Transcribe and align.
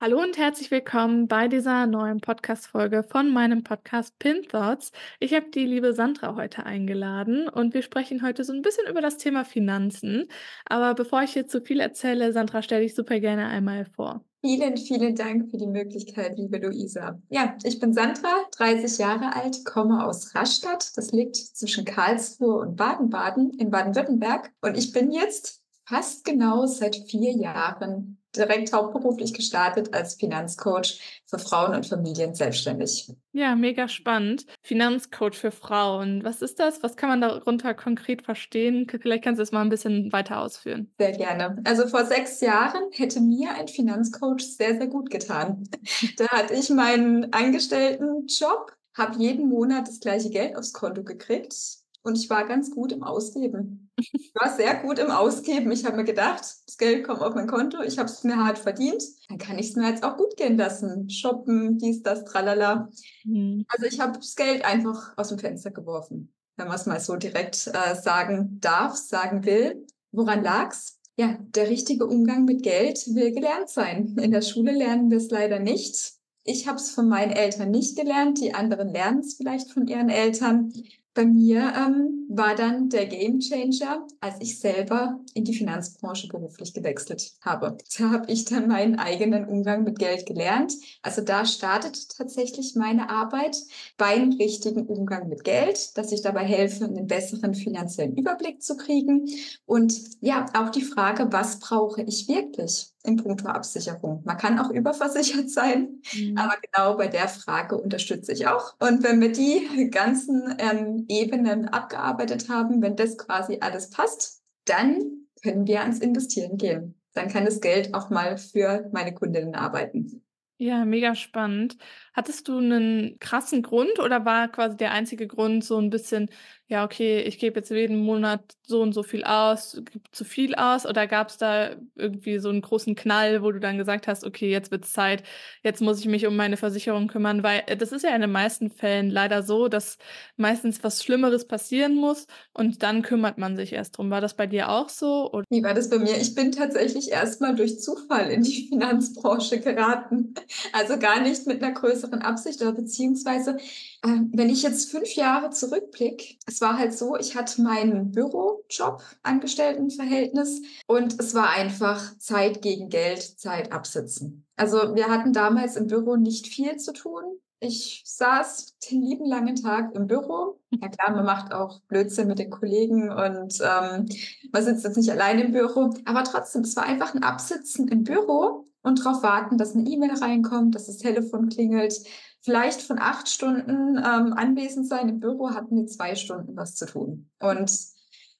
Hallo 0.00 0.22
und 0.22 0.38
herzlich 0.38 0.70
willkommen 0.70 1.26
bei 1.26 1.48
dieser 1.48 1.88
neuen 1.88 2.20
Podcast-Folge 2.20 3.02
von 3.02 3.32
meinem 3.32 3.64
Podcast 3.64 4.16
Pin 4.20 4.44
Thoughts. 4.48 4.92
Ich 5.18 5.34
habe 5.34 5.50
die 5.50 5.66
liebe 5.66 5.92
Sandra 5.92 6.36
heute 6.36 6.64
eingeladen 6.64 7.48
und 7.48 7.74
wir 7.74 7.82
sprechen 7.82 8.22
heute 8.22 8.44
so 8.44 8.52
ein 8.52 8.62
bisschen 8.62 8.88
über 8.88 9.00
das 9.00 9.16
Thema 9.16 9.44
Finanzen. 9.44 10.28
Aber 10.66 10.94
bevor 10.94 11.24
ich 11.24 11.32
hier 11.32 11.48
zu 11.48 11.62
viel 11.62 11.80
erzähle, 11.80 12.32
Sandra, 12.32 12.62
stelle 12.62 12.84
ich 12.84 12.94
super 12.94 13.18
gerne 13.18 13.48
einmal 13.48 13.86
vor. 13.86 14.24
Vielen, 14.40 14.76
vielen 14.76 15.16
Dank 15.16 15.50
für 15.50 15.56
die 15.56 15.66
Möglichkeit, 15.66 16.38
liebe 16.38 16.58
Luisa. 16.58 17.20
Ja, 17.28 17.56
ich 17.64 17.80
bin 17.80 17.92
Sandra, 17.92 18.44
30 18.56 18.98
Jahre 18.98 19.34
alt, 19.34 19.64
komme 19.64 20.06
aus 20.06 20.32
Rastatt. 20.32 20.96
Das 20.96 21.10
liegt 21.10 21.34
zwischen 21.34 21.84
Karlsruhe 21.84 22.60
und 22.60 22.76
Baden-Baden 22.76 23.50
in 23.58 23.70
Baden-Württemberg. 23.72 24.52
Und 24.60 24.78
ich 24.78 24.92
bin 24.92 25.10
jetzt 25.10 25.60
fast 25.86 26.24
genau 26.24 26.66
seit 26.66 26.94
vier 26.94 27.32
Jahren 27.32 28.17
direkt 28.36 28.72
hauptberuflich 28.72 29.34
gestartet 29.34 29.94
als 29.94 30.14
Finanzcoach 30.14 31.00
für 31.26 31.38
Frauen 31.38 31.74
und 31.74 31.86
Familien 31.86 32.34
selbstständig. 32.34 33.10
Ja, 33.32 33.54
mega 33.54 33.88
spannend. 33.88 34.46
Finanzcoach 34.62 35.34
für 35.34 35.50
Frauen. 35.50 36.24
Was 36.24 36.42
ist 36.42 36.58
das? 36.58 36.82
Was 36.82 36.96
kann 36.96 37.08
man 37.08 37.20
darunter 37.20 37.74
konkret 37.74 38.22
verstehen? 38.22 38.86
Vielleicht 38.88 39.24
kannst 39.24 39.38
du 39.38 39.42
es 39.42 39.52
mal 39.52 39.62
ein 39.62 39.68
bisschen 39.68 40.12
weiter 40.12 40.40
ausführen. 40.40 40.92
Sehr 40.98 41.12
gerne. 41.12 41.60
Also 41.64 41.86
vor 41.86 42.04
sechs 42.04 42.40
Jahren 42.40 42.82
hätte 42.92 43.20
mir 43.20 43.54
ein 43.54 43.68
Finanzcoach 43.68 44.40
sehr, 44.40 44.76
sehr 44.76 44.88
gut 44.88 45.10
getan. 45.10 45.68
da 46.16 46.28
hatte 46.28 46.54
ich 46.54 46.70
meinen 46.70 47.32
Angestelltenjob, 47.32 48.72
habe 48.94 49.18
jeden 49.18 49.48
Monat 49.48 49.88
das 49.88 50.00
gleiche 50.00 50.30
Geld 50.30 50.56
aufs 50.56 50.72
Konto 50.72 51.04
gekriegt 51.04 51.54
und 52.02 52.16
ich 52.18 52.30
war 52.30 52.46
ganz 52.46 52.70
gut 52.70 52.92
im 52.92 53.02
Ausgeben. 53.02 53.90
Ich 53.96 54.32
war 54.34 54.54
sehr 54.54 54.76
gut 54.76 54.98
im 54.98 55.10
Ausgeben. 55.10 55.70
Ich 55.72 55.84
habe 55.84 55.96
mir 55.96 56.04
gedacht, 56.04 56.42
das 56.66 56.76
Geld 56.78 57.04
kommt 57.04 57.20
auf 57.20 57.34
mein 57.34 57.46
Konto, 57.46 57.82
ich 57.82 57.98
habe 57.98 58.08
es 58.08 58.22
mir 58.24 58.36
hart 58.36 58.58
verdient, 58.58 59.02
dann 59.28 59.38
kann 59.38 59.58
ich 59.58 59.70
es 59.70 59.76
mir 59.76 59.88
jetzt 59.88 60.04
auch 60.04 60.16
gut 60.16 60.36
gehen 60.36 60.56
lassen. 60.56 61.10
Shoppen, 61.10 61.78
dies, 61.78 62.02
das, 62.02 62.24
tralala. 62.24 62.88
Mhm. 63.24 63.64
Also 63.68 63.86
ich 63.86 64.00
habe 64.00 64.18
das 64.18 64.36
Geld 64.36 64.64
einfach 64.64 65.12
aus 65.16 65.28
dem 65.28 65.38
Fenster 65.38 65.70
geworfen, 65.70 66.32
wenn 66.56 66.68
man 66.68 66.76
es 66.76 66.86
mal 66.86 67.00
so 67.00 67.16
direkt 67.16 67.66
äh, 67.66 67.94
sagen 67.94 68.58
darf, 68.60 68.96
sagen 68.96 69.44
will. 69.44 69.86
Woran 70.12 70.42
lag's? 70.42 71.00
Ja, 71.16 71.36
der 71.40 71.68
richtige 71.68 72.06
Umgang 72.06 72.44
mit 72.44 72.62
Geld 72.62 73.04
will 73.08 73.32
gelernt 73.32 73.68
sein. 73.68 74.16
In 74.20 74.30
der 74.30 74.42
Schule 74.42 74.70
lernen 74.72 75.10
wir 75.10 75.18
es 75.18 75.30
leider 75.30 75.58
nicht. 75.58 76.12
Ich 76.44 76.66
habe 76.68 76.78
es 76.78 76.92
von 76.92 77.08
meinen 77.08 77.32
Eltern 77.32 77.70
nicht 77.70 77.96
gelernt, 77.96 78.40
die 78.40 78.54
anderen 78.54 78.88
lernen 78.88 79.20
es 79.20 79.34
vielleicht 79.34 79.70
von 79.70 79.86
ihren 79.86 80.08
Eltern. 80.08 80.72
Bei 81.18 81.26
mir 81.26 81.72
ähm, 81.76 82.26
war 82.28 82.54
dann 82.54 82.90
der 82.90 83.06
Game 83.06 83.40
Changer, 83.40 84.06
als 84.20 84.36
ich 84.38 84.60
selber 84.60 85.18
in 85.34 85.42
die 85.42 85.52
Finanzbranche 85.52 86.28
beruflich 86.28 86.72
gewechselt 86.72 87.32
habe. 87.40 87.76
Da 87.98 88.10
habe 88.10 88.30
ich 88.30 88.44
dann 88.44 88.68
meinen 88.68 89.00
eigenen 89.00 89.44
Umgang 89.48 89.82
mit 89.82 89.98
Geld 89.98 90.26
gelernt. 90.26 90.74
Also 91.02 91.20
da 91.22 91.44
startet 91.44 92.16
tatsächlich 92.16 92.76
meine 92.76 93.10
Arbeit 93.10 93.56
beim 93.96 94.30
richtigen 94.34 94.86
Umgang 94.86 95.28
mit 95.28 95.42
Geld, 95.42 95.98
dass 95.98 96.12
ich 96.12 96.22
dabei 96.22 96.44
helfe, 96.44 96.84
einen 96.84 97.08
besseren 97.08 97.56
finanziellen 97.56 98.14
Überblick 98.14 98.62
zu 98.62 98.76
kriegen. 98.76 99.28
Und 99.66 100.00
ja, 100.20 100.46
auch 100.54 100.68
die 100.68 100.82
Frage, 100.82 101.32
was 101.32 101.58
brauche 101.58 102.02
ich 102.02 102.28
wirklich? 102.28 102.92
In 103.08 103.16
puncto 103.16 103.48
Absicherung. 103.48 104.22
Man 104.24 104.36
kann 104.36 104.58
auch 104.58 104.70
überversichert 104.70 105.50
sein, 105.58 106.00
mhm. 106.14 106.36
aber 106.36 106.54
genau 106.60 106.96
bei 106.96 107.08
der 107.08 107.28
Frage 107.28 107.76
unterstütze 107.76 108.32
ich 108.32 108.46
auch. 108.46 108.74
Und 108.78 109.02
wenn 109.02 109.20
wir 109.20 109.32
die 109.32 109.90
ganzen 109.90 110.54
ähm, 110.58 111.06
Ebenen 111.08 111.68
abgearbeitet 111.68 112.48
haben, 112.48 112.82
wenn 112.82 112.96
das 112.96 113.18
quasi 113.18 113.58
alles 113.60 113.90
passt, 113.90 114.42
dann 114.66 115.26
können 115.42 115.66
wir 115.66 115.80
ans 115.80 116.00
Investieren 116.00 116.56
gehen. 116.58 116.94
Dann 117.14 117.28
kann 117.28 117.44
das 117.44 117.60
Geld 117.60 117.94
auch 117.94 118.10
mal 118.10 118.36
für 118.36 118.88
meine 118.92 119.14
Kundinnen 119.14 119.54
arbeiten. 119.54 120.22
Ja, 120.60 120.84
mega 120.84 121.14
spannend. 121.14 121.76
Hattest 122.18 122.48
du 122.48 122.58
einen 122.58 123.16
krassen 123.20 123.62
Grund 123.62 124.00
oder 124.00 124.24
war 124.24 124.48
quasi 124.48 124.76
der 124.76 124.90
einzige 124.90 125.28
Grund 125.28 125.64
so 125.64 125.78
ein 125.78 125.88
bisschen, 125.88 126.30
ja, 126.66 126.84
okay, 126.84 127.20
ich 127.20 127.38
gebe 127.38 127.60
jetzt 127.60 127.70
jeden 127.70 127.96
Monat 127.96 128.56
so 128.66 128.82
und 128.82 128.92
so 128.92 129.04
viel 129.04 129.22
aus, 129.22 129.80
gebe 129.84 130.02
zu 130.10 130.24
viel 130.24 130.56
aus? 130.56 130.84
Oder 130.84 131.06
gab 131.06 131.28
es 131.28 131.38
da 131.38 131.76
irgendwie 131.94 132.40
so 132.40 132.48
einen 132.48 132.60
großen 132.60 132.96
Knall, 132.96 133.44
wo 133.44 133.52
du 133.52 133.60
dann 133.60 133.78
gesagt 133.78 134.08
hast, 134.08 134.24
okay, 134.24 134.50
jetzt 134.50 134.72
wird 134.72 134.84
es 134.84 134.92
Zeit, 134.92 135.22
jetzt 135.62 135.80
muss 135.80 136.00
ich 136.00 136.06
mich 136.06 136.26
um 136.26 136.34
meine 136.34 136.56
Versicherung 136.56 137.06
kümmern? 137.06 137.44
Weil 137.44 137.62
äh, 137.66 137.76
das 137.76 137.92
ist 137.92 138.02
ja 138.02 138.12
in 138.16 138.20
den 138.20 138.32
meisten 138.32 138.68
Fällen 138.68 139.10
leider 139.10 139.44
so, 139.44 139.68
dass 139.68 139.96
meistens 140.36 140.82
was 140.82 141.04
Schlimmeres 141.04 141.46
passieren 141.46 141.94
muss 141.94 142.26
und 142.52 142.82
dann 142.82 143.02
kümmert 143.02 143.38
man 143.38 143.54
sich 143.54 143.72
erst 143.72 143.96
drum. 143.96 144.10
War 144.10 144.20
das 144.20 144.34
bei 144.34 144.48
dir 144.48 144.70
auch 144.70 144.88
so? 144.88 145.30
Oder? 145.32 145.44
Wie 145.50 145.62
war 145.62 145.72
das 145.72 145.88
bei 145.88 145.98
mir? 145.98 146.16
Ich 146.20 146.34
bin 146.34 146.50
tatsächlich 146.50 147.12
erstmal 147.12 147.54
durch 147.54 147.78
Zufall 147.78 148.28
in 148.28 148.42
die 148.42 148.66
Finanzbranche 148.70 149.60
geraten. 149.60 150.34
Also 150.72 150.98
gar 150.98 151.20
nicht 151.20 151.46
mit 151.46 151.62
einer 151.62 151.72
größeren 151.72 152.07
besseren 152.08 152.22
Absicht 152.22 152.60
oder 152.62 152.72
beziehungsweise, 152.72 153.56
äh, 154.02 154.20
wenn 154.32 154.50
ich 154.50 154.62
jetzt 154.62 154.90
fünf 154.90 155.14
Jahre 155.14 155.50
zurückblicke, 155.50 156.36
es 156.46 156.60
war 156.60 156.78
halt 156.78 156.96
so, 156.96 157.16
ich 157.16 157.36
hatte 157.36 157.62
meinen 157.62 158.12
Bürojob, 158.12 159.02
Angestelltenverhältnis 159.22 160.62
und 160.86 161.20
es 161.20 161.34
war 161.34 161.50
einfach 161.50 162.16
Zeit 162.18 162.62
gegen 162.62 162.88
Geld, 162.88 163.22
Zeit 163.22 163.72
absitzen. 163.72 164.46
Also 164.56 164.94
wir 164.94 165.08
hatten 165.08 165.32
damals 165.32 165.76
im 165.76 165.86
Büro 165.86 166.16
nicht 166.16 166.46
viel 166.46 166.76
zu 166.76 166.92
tun. 166.92 167.22
Ich 167.60 168.02
saß 168.06 168.76
den 168.88 169.02
lieben 169.02 169.26
langen 169.26 169.56
Tag 169.56 169.92
im 169.96 170.06
Büro. 170.06 170.60
Ja 170.70 170.88
klar, 170.88 171.10
man 171.10 171.24
macht 171.24 171.52
auch 171.52 171.80
Blödsinn 171.88 172.28
mit 172.28 172.38
den 172.38 172.50
Kollegen 172.50 173.10
und 173.10 173.58
ähm, 173.60 174.06
man 174.52 174.62
sitzt 174.62 174.84
jetzt 174.84 174.96
nicht 174.96 175.10
allein 175.10 175.40
im 175.40 175.52
Büro. 175.52 175.92
Aber 176.04 176.22
trotzdem, 176.22 176.62
es 176.62 176.76
war 176.76 176.84
einfach 176.84 177.14
ein 177.14 177.24
Absitzen 177.24 177.88
im 177.88 178.04
Büro 178.04 178.67
und 178.88 179.04
darauf 179.04 179.22
warten, 179.22 179.58
dass 179.58 179.74
eine 179.74 179.88
E-Mail 179.88 180.14
reinkommt, 180.14 180.74
dass 180.74 180.86
das 180.86 180.98
Telefon 180.98 181.48
klingelt. 181.48 181.94
Vielleicht 182.40 182.82
von 182.82 182.98
acht 182.98 183.28
Stunden 183.28 183.96
ähm, 183.96 184.32
anwesend 184.32 184.88
sein 184.88 185.08
im 185.08 185.20
Büro 185.20 185.50
hatten 185.50 185.76
wir 185.76 185.86
zwei 185.86 186.14
Stunden 186.14 186.56
was 186.56 186.74
zu 186.74 186.86
tun. 186.86 187.30
Und 187.40 187.70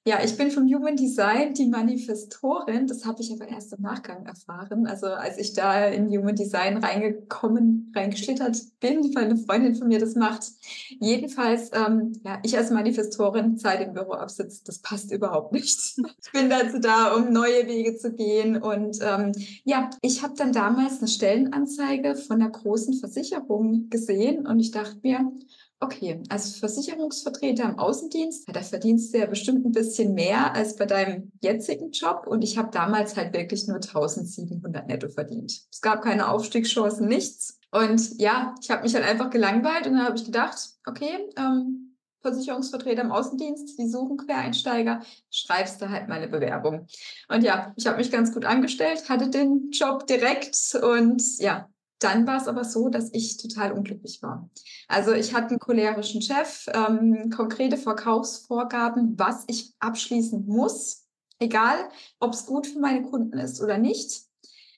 ja, 0.09 0.23
ich 0.23 0.35
bin 0.37 0.49
vom 0.49 0.63
Human 0.63 0.95
Design 0.95 1.53
die 1.53 1.67
Manifestorin. 1.67 2.87
Das 2.87 3.05
habe 3.05 3.21
ich 3.21 3.31
aber 3.31 3.47
erst 3.47 3.73
im 3.73 3.83
Nachgang 3.83 4.25
erfahren. 4.25 4.87
Also 4.87 5.05
als 5.05 5.37
ich 5.37 5.53
da 5.53 5.85
in 5.85 6.09
Human 6.09 6.35
Design 6.35 6.77
reingekommen, 6.77 7.93
reingeschlittert 7.95 8.57
bin, 8.79 9.03
weil 9.13 9.25
eine 9.25 9.37
Freundin 9.37 9.75
von 9.75 9.87
mir 9.87 9.99
das 9.99 10.15
macht. 10.15 10.47
Jedenfalls, 10.99 11.69
ähm, 11.73 12.13
ja, 12.23 12.39
ich 12.41 12.57
als 12.57 12.71
Manifestorin 12.71 13.59
Zeit 13.59 13.85
im 13.85 13.93
Büro 13.93 14.13
absitze, 14.13 14.63
das 14.65 14.79
passt 14.79 15.11
überhaupt 15.11 15.53
nicht. 15.53 15.79
Ich 16.21 16.31
bin 16.33 16.49
dazu 16.49 16.79
da, 16.79 17.15
um 17.15 17.31
neue 17.31 17.67
Wege 17.67 17.95
zu 17.95 18.11
gehen. 18.11 18.61
Und 18.61 18.97
ähm, 19.01 19.31
ja, 19.63 19.89
ich 20.01 20.23
habe 20.23 20.33
dann 20.35 20.51
damals 20.51 20.99
eine 20.99 21.07
Stellenanzeige 21.07 22.15
von 22.15 22.41
einer 22.41 22.51
großen 22.51 22.95
Versicherung 22.95 23.89
gesehen 23.89 24.45
und 24.47 24.59
ich 24.59 24.71
dachte 24.71 24.99
mir, 25.01 25.31
Okay, 25.81 26.21
als 26.27 26.57
Versicherungsvertreter 26.57 27.63
im 27.63 27.79
Außendienst, 27.79 28.49
da 28.53 28.61
verdienst 28.61 29.13
du 29.13 29.19
ja 29.19 29.27
bestimmt 29.27 29.65
ein 29.65 29.71
bisschen 29.71 30.13
mehr 30.13 30.53
als 30.53 30.75
bei 30.75 30.85
deinem 30.85 31.31
jetzigen 31.41 31.91
Job. 31.91 32.27
Und 32.27 32.43
ich 32.43 32.57
habe 32.57 32.69
damals 32.69 33.15
halt 33.15 33.33
wirklich 33.33 33.65
nur 33.67 33.77
1700 33.77 34.87
netto 34.87 35.07
verdient. 35.07 35.61
Es 35.71 35.79
gab 35.79 36.01
keine 36.01 36.29
Aufstiegschancen, 36.29 37.07
nichts. 37.07 37.59
Und 37.71 38.19
ja, 38.19 38.55
ich 38.61 38.69
habe 38.71 38.81
mich 38.81 38.93
halt 38.93 39.05
einfach 39.05 39.29
gelangweilt 39.29 39.87
und 39.87 39.93
dann 39.93 40.03
habe 40.03 40.17
ich 40.17 40.25
gedacht, 40.25 40.57
okay, 40.85 41.29
ähm, 41.37 41.95
Versicherungsvertreter 42.21 43.03
im 43.03 43.13
Außendienst, 43.13 43.79
die 43.79 43.87
suchen 43.87 44.17
Quereinsteiger, 44.17 45.01
schreibst 45.29 45.81
du 45.81 45.89
halt 45.89 46.09
meine 46.09 46.27
Bewerbung. 46.27 46.87
Und 47.29 47.43
ja, 47.43 47.73
ich 47.77 47.87
habe 47.87 47.97
mich 47.97 48.11
ganz 48.11 48.33
gut 48.33 48.43
angestellt, 48.43 49.07
hatte 49.07 49.29
den 49.29 49.71
Job 49.71 50.05
direkt 50.07 50.57
und 50.81 51.23
ja, 51.39 51.69
dann 51.99 52.25
war 52.25 52.37
es 52.37 52.47
aber 52.47 52.63
so, 52.63 52.89
dass 52.89 53.13
ich 53.13 53.37
total 53.37 53.73
unglücklich 53.73 54.23
war. 54.23 54.49
Also 54.87 55.11
ich 55.13 55.33
hatte 55.33 55.49
einen 55.49 55.59
cholerischen 55.59 56.21
Chef, 56.21 56.67
ähm, 56.73 57.29
konkrete 57.29 57.77
Verkaufsvorgaben, 57.77 59.19
was 59.19 59.43
ich 59.47 59.73
abschließen 59.79 60.45
muss. 60.45 61.05
Egal, 61.39 61.77
ob 62.19 62.33
es 62.33 62.45
gut 62.45 62.67
für 62.67 62.79
meine 62.79 63.03
Kunden 63.03 63.37
ist 63.37 63.61
oder 63.61 63.77
nicht. 63.77 64.23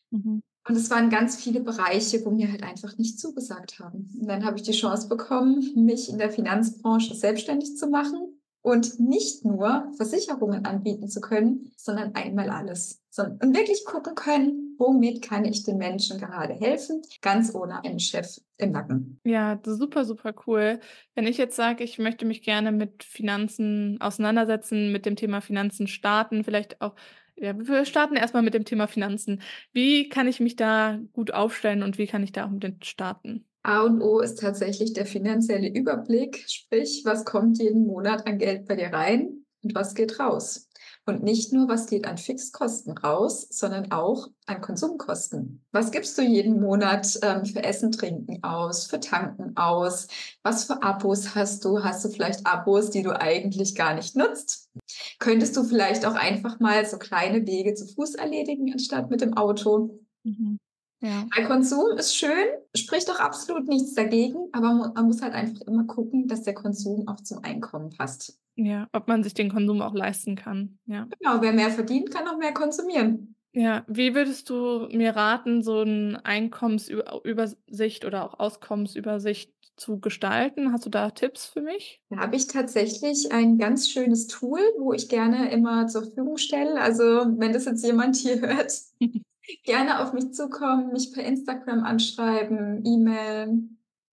Mhm. 0.09 0.41
Und 0.67 0.75
es 0.75 0.89
waren 0.91 1.09
ganz 1.09 1.35
viele 1.37 1.59
Bereiche, 1.59 2.23
wo 2.23 2.29
mir 2.29 2.51
halt 2.51 2.63
einfach 2.63 2.97
nicht 2.97 3.19
zugesagt 3.19 3.79
haben. 3.79 4.13
Und 4.19 4.27
dann 4.27 4.45
habe 4.45 4.57
ich 4.57 4.63
die 4.63 4.71
Chance 4.71 5.07
bekommen, 5.07 5.73
mich 5.75 6.09
in 6.09 6.19
der 6.19 6.29
Finanzbranche 6.29 7.15
selbstständig 7.15 7.77
zu 7.77 7.87
machen 7.87 8.30
und 8.61 8.99
nicht 8.99 9.43
nur 9.43 9.91
Versicherungen 9.97 10.65
anbieten 10.65 11.07
zu 11.07 11.19
können, 11.19 11.71
sondern 11.77 12.13
einmal 12.15 12.49
alles. 12.49 13.01
Und 13.17 13.55
wirklich 13.55 13.83
gucken 13.85 14.15
können, 14.15 14.75
womit 14.77 15.21
kann 15.21 15.45
ich 15.45 15.63
den 15.63 15.77
Menschen 15.77 16.19
gerade 16.19 16.53
helfen, 16.53 17.01
ganz 17.21 17.53
ohne 17.53 17.83
einen 17.83 17.99
Chef 17.99 18.39
im 18.57 18.71
Nacken. 18.71 19.19
Ja, 19.25 19.59
super, 19.65 20.05
super 20.05 20.33
cool. 20.47 20.79
Wenn 21.15 21.27
ich 21.27 21.37
jetzt 21.37 21.55
sage, 21.55 21.83
ich 21.83 21.99
möchte 21.99 22.25
mich 22.25 22.41
gerne 22.41 22.71
mit 22.71 23.03
Finanzen 23.03 23.99
auseinandersetzen, 23.99 24.91
mit 24.91 25.05
dem 25.05 25.15
Thema 25.15 25.41
Finanzen 25.41 25.87
starten, 25.87 26.43
vielleicht 26.43 26.81
auch 26.81 26.95
ja, 27.35 27.57
wir 27.57 27.85
starten 27.85 28.15
erstmal 28.15 28.43
mit 28.43 28.53
dem 28.53 28.65
Thema 28.65 28.87
Finanzen. 28.87 29.41
Wie 29.73 30.09
kann 30.09 30.27
ich 30.27 30.39
mich 30.39 30.55
da 30.55 30.99
gut 31.13 31.33
aufstellen 31.33 31.81
und 31.81 31.97
wie 31.97 32.05
kann 32.05 32.23
ich 32.23 32.31
da 32.31 32.45
auch 32.45 32.51
mit 32.51 32.61
den 32.61 32.81
starten? 32.83 33.45
A 33.63 33.83
und 33.83 34.01
O 34.01 34.19
ist 34.19 34.39
tatsächlich 34.39 34.93
der 34.93 35.05
finanzielle 35.05 35.69
Überblick, 35.69 36.43
sprich, 36.47 37.03
was 37.05 37.25
kommt 37.25 37.59
jeden 37.59 37.85
Monat 37.85 38.25
an 38.27 38.39
Geld 38.39 38.67
bei 38.67 38.75
dir 38.75 38.91
rein 38.91 39.45
und 39.63 39.75
was 39.75 39.93
geht 39.93 40.19
raus. 40.19 40.67
Und 41.05 41.23
nicht 41.23 41.51
nur, 41.51 41.67
was 41.67 41.87
geht 41.87 42.05
an 42.05 42.17
Fixkosten 42.17 42.95
raus, 42.97 43.47
sondern 43.49 43.91
auch 43.91 44.27
an 44.45 44.61
Konsumkosten. 44.61 45.63
Was 45.71 45.91
gibst 45.91 46.15
du 46.17 46.21
jeden 46.21 46.61
Monat 46.61 47.19
ähm, 47.23 47.45
für 47.45 47.63
Essen, 47.63 47.91
Trinken 47.91 48.43
aus, 48.43 48.85
für 48.85 48.99
Tanken 48.99 49.57
aus? 49.57 50.07
Was 50.43 50.65
für 50.65 50.81
Abos 50.83 51.33
hast 51.33 51.65
du? 51.65 51.83
Hast 51.83 52.05
du 52.05 52.09
vielleicht 52.09 52.45
Abos, 52.45 52.91
die 52.91 53.01
du 53.01 53.19
eigentlich 53.19 53.73
gar 53.73 53.95
nicht 53.95 54.15
nutzt? 54.15 54.69
Könntest 55.17 55.57
du 55.57 55.63
vielleicht 55.63 56.05
auch 56.05 56.15
einfach 56.15 56.59
mal 56.59 56.85
so 56.85 56.97
kleine 56.97 57.47
Wege 57.47 57.73
zu 57.73 57.87
Fuß 57.87 58.15
erledigen, 58.15 58.71
anstatt 58.71 59.09
mit 59.09 59.21
dem 59.21 59.35
Auto? 59.35 59.99
Mhm. 60.23 60.59
Ja. 61.01 61.25
Weil 61.35 61.47
Konsum 61.47 61.97
ist 61.97 62.15
schön, 62.15 62.47
spricht 62.75 63.09
doch 63.09 63.19
absolut 63.19 63.67
nichts 63.67 63.95
dagegen, 63.95 64.49
aber 64.51 64.93
man 64.93 65.05
muss 65.05 65.21
halt 65.21 65.33
einfach 65.33 65.61
immer 65.61 65.85
gucken, 65.85 66.27
dass 66.27 66.43
der 66.43 66.53
Konsum 66.53 67.07
auch 67.07 67.21
zum 67.21 67.43
Einkommen 67.43 67.89
passt. 67.89 68.39
Ja, 68.55 68.87
ob 68.93 69.07
man 69.07 69.23
sich 69.23 69.33
den 69.33 69.51
Konsum 69.51 69.81
auch 69.81 69.95
leisten 69.95 70.35
kann. 70.35 70.77
Ja. 70.85 71.07
Genau, 71.19 71.41
wer 71.41 71.53
mehr 71.53 71.71
verdient, 71.71 72.11
kann 72.11 72.27
auch 72.27 72.37
mehr 72.37 72.53
konsumieren. 72.53 73.35
Ja, 73.53 73.83
wie 73.87 74.15
würdest 74.15 74.49
du 74.49 74.87
mir 74.91 75.15
raten, 75.15 75.61
so 75.61 75.79
eine 75.79 76.23
Einkommensübersicht 76.23 78.05
oder 78.05 78.23
auch 78.23 78.39
Auskommensübersicht 78.39 79.53
zu 79.75 79.99
gestalten? 79.99 80.71
Hast 80.71 80.85
du 80.85 80.89
da 80.89 81.09
Tipps 81.09 81.47
für 81.47 81.61
mich? 81.61 82.01
Da 82.09 82.17
habe 82.17 82.35
ich 82.35 82.47
tatsächlich 82.47 83.31
ein 83.31 83.57
ganz 83.57 83.89
schönes 83.89 84.27
Tool, 84.27 84.59
wo 84.77 84.93
ich 84.93 85.09
gerne 85.09 85.51
immer 85.51 85.87
zur 85.87 86.03
Verfügung 86.03 86.37
stelle. 86.37 86.79
Also 86.79 87.03
wenn 87.03 87.51
das 87.51 87.65
jetzt 87.65 87.83
jemand 87.83 88.15
hier 88.15 88.39
hört, 88.39 88.71
gerne 89.63 90.01
auf 90.01 90.13
mich 90.13 90.33
zukommen, 90.33 90.91
mich 90.91 91.13
per 91.13 91.23
Instagram 91.23 91.83
anschreiben, 91.83 92.83
E-Mail, 92.85 93.59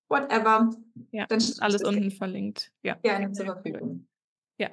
whatever. 0.09 0.71
Ja, 1.11 1.27
Dann 1.27 1.43
alles 1.61 1.83
unten 1.83 2.11
verlinkt. 2.11 2.73
Ja. 2.83 2.95
Gerne 3.03 3.33
zur 3.33 3.47
Verfügung. 3.47 4.07
Ja. 4.59 4.71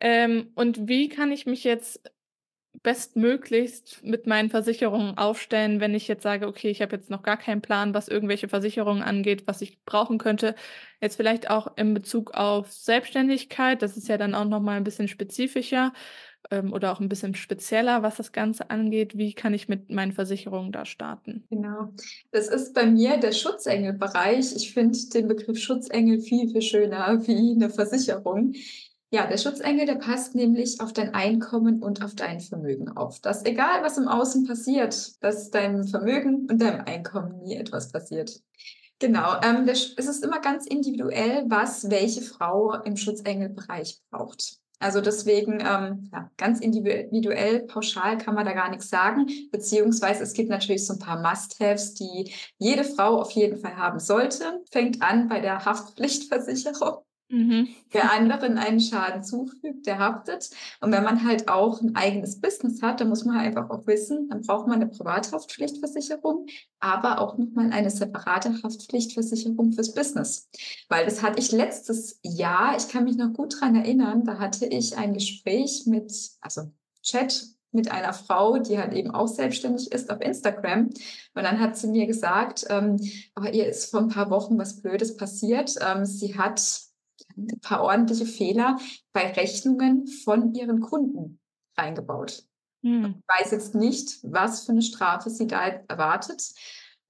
Ähm, 0.00 0.50
und 0.54 0.88
wie 0.88 1.08
kann 1.08 1.32
ich 1.32 1.46
mich 1.46 1.64
jetzt 1.64 2.00
bestmöglichst 2.82 4.02
mit 4.04 4.26
meinen 4.26 4.48
Versicherungen 4.48 5.18
aufstellen, 5.18 5.80
wenn 5.80 5.94
ich 5.94 6.08
jetzt 6.08 6.22
sage, 6.22 6.46
okay, 6.46 6.70
ich 6.70 6.80
habe 6.80 6.96
jetzt 6.96 7.10
noch 7.10 7.22
gar 7.22 7.36
keinen 7.36 7.60
Plan, 7.60 7.94
was 7.94 8.08
irgendwelche 8.08 8.48
Versicherungen 8.48 9.02
angeht, 9.02 9.46
was 9.46 9.60
ich 9.60 9.82
brauchen 9.84 10.18
könnte. 10.18 10.54
Jetzt 11.00 11.16
vielleicht 11.16 11.50
auch 11.50 11.76
in 11.76 11.94
Bezug 11.94 12.32
auf 12.32 12.72
Selbstständigkeit, 12.72 13.82
das 13.82 13.96
ist 13.96 14.08
ja 14.08 14.18
dann 14.18 14.34
auch 14.34 14.44
noch 14.44 14.60
mal 14.60 14.76
ein 14.76 14.84
bisschen 14.84 15.08
spezifischer 15.08 15.92
ähm, 16.50 16.72
oder 16.72 16.92
auch 16.92 17.00
ein 17.00 17.08
bisschen 17.08 17.34
spezieller, 17.34 18.02
was 18.02 18.16
das 18.16 18.32
Ganze 18.32 18.70
angeht. 18.70 19.16
Wie 19.16 19.32
kann 19.32 19.54
ich 19.54 19.68
mit 19.68 19.90
meinen 19.90 20.12
Versicherungen 20.12 20.72
da 20.72 20.84
starten? 20.84 21.44
Genau. 21.50 21.92
Das 22.30 22.48
ist 22.48 22.74
bei 22.74 22.86
mir 22.86 23.18
der 23.18 23.32
Schutzengelbereich. 23.32 24.54
Ich 24.56 24.72
finde 24.72 24.98
den 25.14 25.28
Begriff 25.28 25.58
Schutzengel 25.58 26.20
viel, 26.20 26.48
viel 26.48 26.62
schöner 26.62 27.26
wie 27.26 27.52
eine 27.54 27.70
Versicherung. 27.70 28.54
Ja, 29.12 29.26
der 29.26 29.38
Schutzengel, 29.38 29.86
der 29.86 29.96
passt 29.96 30.36
nämlich 30.36 30.80
auf 30.80 30.92
dein 30.92 31.14
Einkommen 31.14 31.82
und 31.82 32.04
auf 32.04 32.14
dein 32.14 32.38
Vermögen 32.38 32.96
auf. 32.96 33.18
Dass 33.20 33.44
egal, 33.44 33.82
was 33.82 33.98
im 33.98 34.06
Außen 34.06 34.46
passiert, 34.46 35.22
dass 35.22 35.50
deinem 35.50 35.84
Vermögen 35.84 36.46
und 36.48 36.62
deinem 36.62 36.84
Einkommen 36.84 37.40
nie 37.40 37.56
etwas 37.56 37.90
passiert. 37.90 38.40
Genau, 39.00 39.40
ähm, 39.42 39.66
es 39.66 39.94
ist 39.96 40.22
immer 40.22 40.40
ganz 40.40 40.66
individuell, 40.66 41.44
was 41.48 41.90
welche 41.90 42.20
Frau 42.20 42.74
im 42.82 42.96
Schutzengelbereich 42.96 43.98
braucht. 44.10 44.59
Also 44.80 45.02
deswegen 45.02 45.60
ähm, 45.60 46.08
ja, 46.10 46.30
ganz 46.38 46.58
individuell, 46.58 47.66
pauschal 47.66 48.16
kann 48.16 48.34
man 48.34 48.46
da 48.46 48.54
gar 48.54 48.70
nichts 48.70 48.88
sagen. 48.88 49.26
Beziehungsweise 49.52 50.22
es 50.22 50.32
gibt 50.32 50.48
natürlich 50.48 50.86
so 50.86 50.94
ein 50.94 50.98
paar 50.98 51.20
Must-Haves, 51.20 51.94
die 51.94 52.32
jede 52.56 52.84
Frau 52.84 53.20
auf 53.20 53.30
jeden 53.32 53.58
Fall 53.58 53.76
haben 53.76 54.00
sollte. 54.00 54.62
Fängt 54.72 55.02
an 55.02 55.28
bei 55.28 55.40
der 55.40 55.66
Haftpflichtversicherung. 55.66 57.04
Mhm. 57.30 57.68
Wer 57.90 58.12
anderen 58.12 58.58
einen 58.58 58.80
Schaden 58.80 59.22
zufügt, 59.22 59.86
der 59.86 59.98
haftet. 59.98 60.50
Und 60.80 60.90
wenn 60.90 61.04
man 61.04 61.24
halt 61.24 61.48
auch 61.48 61.80
ein 61.80 61.94
eigenes 61.94 62.40
Business 62.40 62.82
hat, 62.82 63.00
dann 63.00 63.08
muss 63.08 63.24
man 63.24 63.38
halt 63.38 63.56
einfach 63.56 63.70
auch 63.70 63.86
wissen, 63.86 64.28
dann 64.28 64.42
braucht 64.42 64.66
man 64.66 64.82
eine 64.82 64.90
Privathaftpflichtversicherung, 64.90 66.46
aber 66.80 67.20
auch 67.20 67.38
nochmal 67.38 67.72
eine 67.72 67.90
separate 67.90 68.60
Haftpflichtversicherung 68.62 69.72
fürs 69.72 69.94
Business. 69.94 70.50
Weil 70.88 71.04
das 71.04 71.22
hatte 71.22 71.38
ich 71.38 71.52
letztes 71.52 72.18
Jahr, 72.24 72.76
ich 72.76 72.88
kann 72.88 73.04
mich 73.04 73.16
noch 73.16 73.32
gut 73.32 73.60
dran 73.60 73.76
erinnern, 73.76 74.24
da 74.24 74.40
hatte 74.40 74.66
ich 74.66 74.98
ein 74.98 75.14
Gespräch 75.14 75.84
mit, 75.86 76.12
also 76.40 76.72
Chat 77.02 77.44
mit 77.72 77.92
einer 77.92 78.12
Frau, 78.12 78.58
die 78.58 78.76
halt 78.76 78.92
eben 78.92 79.12
auch 79.12 79.28
selbstständig 79.28 79.92
ist 79.92 80.10
auf 80.10 80.20
Instagram. 80.20 80.86
Und 80.86 81.44
dann 81.44 81.60
hat 81.60 81.76
sie 81.76 81.86
mir 81.86 82.08
gesagt, 82.08 82.66
ähm, 82.68 82.96
aber 83.36 83.54
ihr 83.54 83.68
ist 83.68 83.92
vor 83.92 84.00
ein 84.00 84.08
paar 84.08 84.30
Wochen 84.30 84.58
was 84.58 84.82
Blödes 84.82 85.16
passiert. 85.16 85.76
Ähm, 85.80 86.04
sie 86.04 86.36
hat 86.36 86.89
ein 87.36 87.60
paar 87.60 87.82
ordentliche 87.82 88.26
Fehler 88.26 88.78
bei 89.12 89.32
Rechnungen 89.32 90.06
von 90.06 90.54
ihren 90.54 90.80
Kunden 90.80 91.40
reingebaut. 91.76 92.44
Hm. 92.82 93.16
Ich 93.18 93.40
weiß 93.40 93.50
jetzt 93.52 93.74
nicht, 93.74 94.18
was 94.22 94.64
für 94.64 94.72
eine 94.72 94.82
Strafe 94.82 95.30
sie 95.30 95.46
da 95.46 95.62
erwartet. 95.88 96.42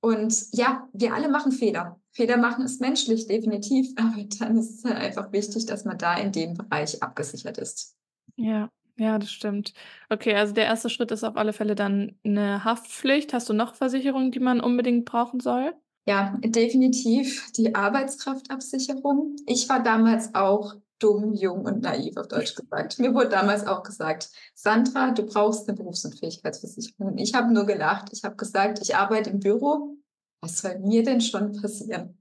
Und 0.01 0.35
ja, 0.53 0.89
wir 0.93 1.15
alle 1.15 1.29
machen 1.29 1.53
Fehler. 1.53 2.01
Fehler 2.13 2.39
machen 2.39 2.65
ist 2.65 2.81
menschlich, 2.81 3.27
definitiv. 3.27 3.89
Aber 3.97 4.25
dann 4.39 4.57
ist 4.57 4.79
es 4.79 4.85
halt 4.85 4.97
einfach 4.97 5.33
wichtig, 5.33 5.67
dass 5.67 5.85
man 5.85 5.99
da 5.99 6.17
in 6.17 6.33
dem 6.33 6.55
Bereich 6.55 7.03
abgesichert 7.03 7.59
ist. 7.59 7.97
Ja, 8.37 8.71
ja, 8.97 9.19
das 9.19 9.31
stimmt. 9.31 9.73
Okay, 10.09 10.35
also 10.35 10.53
der 10.53 10.65
erste 10.65 10.91
Schritt 10.91 11.11
ist 11.11 11.25
auf 11.25 11.37
alle 11.37 11.53
Fälle 11.53 11.75
dann 11.75 12.19
eine 12.25 12.65
Haftpflicht. 12.65 13.33
Hast 13.33 13.49
du 13.49 13.53
noch 13.53 13.75
Versicherungen, 13.75 14.33
die 14.33 14.41
man 14.41 14.61
unbedingt 14.61 15.05
brauchen 15.05 15.41
soll? 15.41 15.75
Ja, 16.07 16.37
definitiv 16.43 17.51
die 17.53 17.75
Arbeitskraftabsicherung. 17.75 19.37
Ich 19.47 19.69
war 19.69 19.83
damals 19.83 20.35
auch 20.35 20.75
dumm, 20.99 21.33
jung 21.33 21.65
und 21.65 21.83
naiv, 21.83 22.17
auf 22.17 22.29
Deutsch 22.29 22.55
gesagt. 22.55 22.99
Mir 22.99 23.15
wurde 23.15 23.31
damals 23.31 23.67
auch 23.67 23.83
gesagt, 23.83 24.31
Sandra, 24.55 25.11
du 25.13 25.25
brauchst 25.25 25.69
eine 25.69 25.77
Berufsunfähigkeitsversicherung. 25.77 27.19
Ich 27.19 27.35
habe 27.35 27.53
nur 27.53 27.67
gelacht. 27.67 28.11
Ich 28.13 28.25
habe 28.25 28.37
gesagt, 28.37 28.81
ich 28.83 28.97
arbeite 28.97 29.31
im 29.31 29.41
Büro. 29.41 29.97
Was 30.43 30.59
soll 30.59 30.79
mir 30.79 31.03
denn 31.03 31.21
schon 31.21 31.53
passieren? 31.61 32.19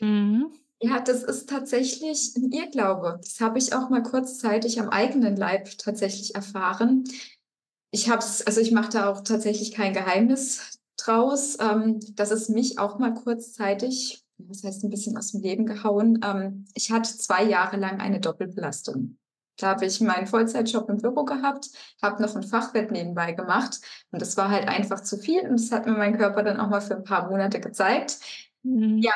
Mhm. 0.00 0.52
Ja, 0.82 0.98
das 1.00 1.22
ist 1.22 1.48
tatsächlich 1.48 2.34
ein 2.36 2.52
Irrglaube. 2.52 3.20
Das 3.22 3.40
habe 3.40 3.58
ich 3.58 3.74
auch 3.74 3.90
mal 3.90 4.02
kurzzeitig 4.02 4.80
am 4.80 4.88
eigenen 4.88 5.36
Leib 5.36 5.76
tatsächlich 5.76 6.34
erfahren. 6.34 7.04
Ich 7.90 8.08
habe 8.08 8.20
es, 8.20 8.46
also 8.46 8.60
ich 8.60 8.72
mache 8.72 8.90
da 8.90 9.10
auch 9.10 9.20
tatsächlich 9.20 9.72
kein 9.72 9.92
Geheimnis 9.92 10.79
draus, 11.10 11.58
ähm, 11.60 12.00
dass 12.14 12.30
es 12.30 12.48
mich 12.48 12.78
auch 12.78 12.98
mal 12.98 13.14
kurzzeitig, 13.14 14.24
das 14.38 14.64
heißt 14.64 14.84
ein 14.84 14.90
bisschen 14.90 15.16
aus 15.16 15.32
dem 15.32 15.42
Leben 15.42 15.66
gehauen, 15.66 16.20
ähm, 16.24 16.66
ich 16.74 16.90
hatte 16.90 17.16
zwei 17.16 17.44
Jahre 17.44 17.76
lang 17.76 18.00
eine 18.00 18.20
Doppelbelastung. 18.20 19.16
Da 19.58 19.68
habe 19.68 19.84
ich 19.84 20.00
meinen 20.00 20.26
Vollzeitjob 20.26 20.88
im 20.88 20.98
Büro 20.98 21.24
gehabt, 21.24 21.68
habe 22.02 22.22
noch 22.22 22.34
ein 22.34 22.42
Fachwirt 22.42 22.90
nebenbei 22.90 23.32
gemacht 23.32 23.80
und 24.10 24.22
das 24.22 24.36
war 24.36 24.50
halt 24.50 24.68
einfach 24.68 25.00
zu 25.00 25.18
viel 25.18 25.42
und 25.42 25.60
das 25.60 25.70
hat 25.70 25.86
mir 25.86 25.92
mein 25.92 26.16
Körper 26.16 26.42
dann 26.42 26.58
auch 26.58 26.70
mal 26.70 26.80
für 26.80 26.96
ein 26.96 27.04
paar 27.04 27.28
Monate 27.28 27.60
gezeigt. 27.60 28.18
Mhm. 28.62 28.98
Ja, 28.98 29.12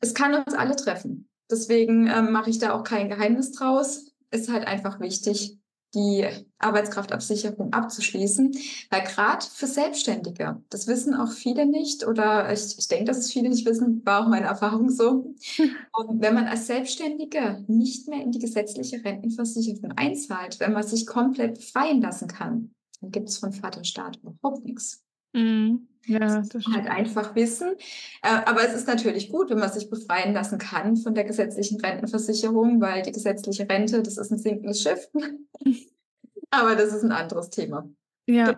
es 0.00 0.12
kann 0.14 0.34
uns 0.34 0.54
alle 0.54 0.76
treffen. 0.76 1.28
Deswegen 1.50 2.08
ähm, 2.08 2.32
mache 2.32 2.50
ich 2.50 2.58
da 2.58 2.74
auch 2.74 2.82
kein 2.82 3.08
Geheimnis 3.08 3.52
draus. 3.52 4.12
Ist 4.30 4.52
halt 4.52 4.66
einfach 4.66 5.00
wichtig, 5.00 5.58
die 5.96 6.26
Arbeitskraftabsicherung 6.58 7.72
abzuschließen. 7.72 8.54
Weil 8.90 9.02
gerade 9.02 9.44
für 9.44 9.66
Selbstständige, 9.66 10.62
das 10.70 10.86
wissen 10.86 11.14
auch 11.14 11.32
viele 11.32 11.66
nicht 11.66 12.06
oder 12.06 12.52
ich, 12.52 12.78
ich 12.78 12.86
denke, 12.88 13.06
dass 13.06 13.18
es 13.18 13.32
viele 13.32 13.48
nicht 13.48 13.66
wissen, 13.66 14.04
war 14.04 14.22
auch 14.22 14.28
meine 14.28 14.46
Erfahrung 14.46 14.90
so. 14.90 15.34
Und 15.92 16.20
wenn 16.20 16.34
man 16.34 16.46
als 16.46 16.66
Selbstständige 16.66 17.64
nicht 17.66 18.08
mehr 18.08 18.22
in 18.22 18.30
die 18.30 18.38
gesetzliche 18.38 19.04
Rentenversicherung 19.04 19.92
einzahlt, 19.92 20.60
wenn 20.60 20.72
man 20.72 20.86
sich 20.86 21.06
komplett 21.06 21.54
befreien 21.54 22.00
lassen 22.00 22.28
kann, 22.28 22.70
dann 23.00 23.10
gibt 23.10 23.28
es 23.28 23.38
von 23.38 23.52
Vaterstaat 23.52 24.18
überhaupt 24.22 24.64
nichts. 24.64 25.05
Mhm. 25.36 25.88
Ja, 26.06 26.20
das, 26.20 26.48
das 26.50 26.64
halt 26.66 26.86
einfach 26.86 27.34
wissen. 27.34 27.74
Äh, 28.22 28.28
aber 28.46 28.62
es 28.62 28.74
ist 28.74 28.86
natürlich 28.86 29.28
gut, 29.28 29.50
wenn 29.50 29.58
man 29.58 29.72
sich 29.72 29.90
befreien 29.90 30.32
lassen 30.32 30.58
kann 30.58 30.96
von 30.96 31.14
der 31.14 31.24
gesetzlichen 31.24 31.80
Rentenversicherung, 31.80 32.80
weil 32.80 33.02
die 33.02 33.10
gesetzliche 33.10 33.68
Rente, 33.68 34.02
das 34.02 34.16
ist 34.16 34.30
ein 34.30 34.38
sinkendes 34.38 34.82
Schiff. 34.82 35.08
Aber 36.50 36.76
das 36.76 36.94
ist 36.94 37.02
ein 37.02 37.12
anderes 37.12 37.50
Thema. 37.50 37.88
Ja. 38.26 38.56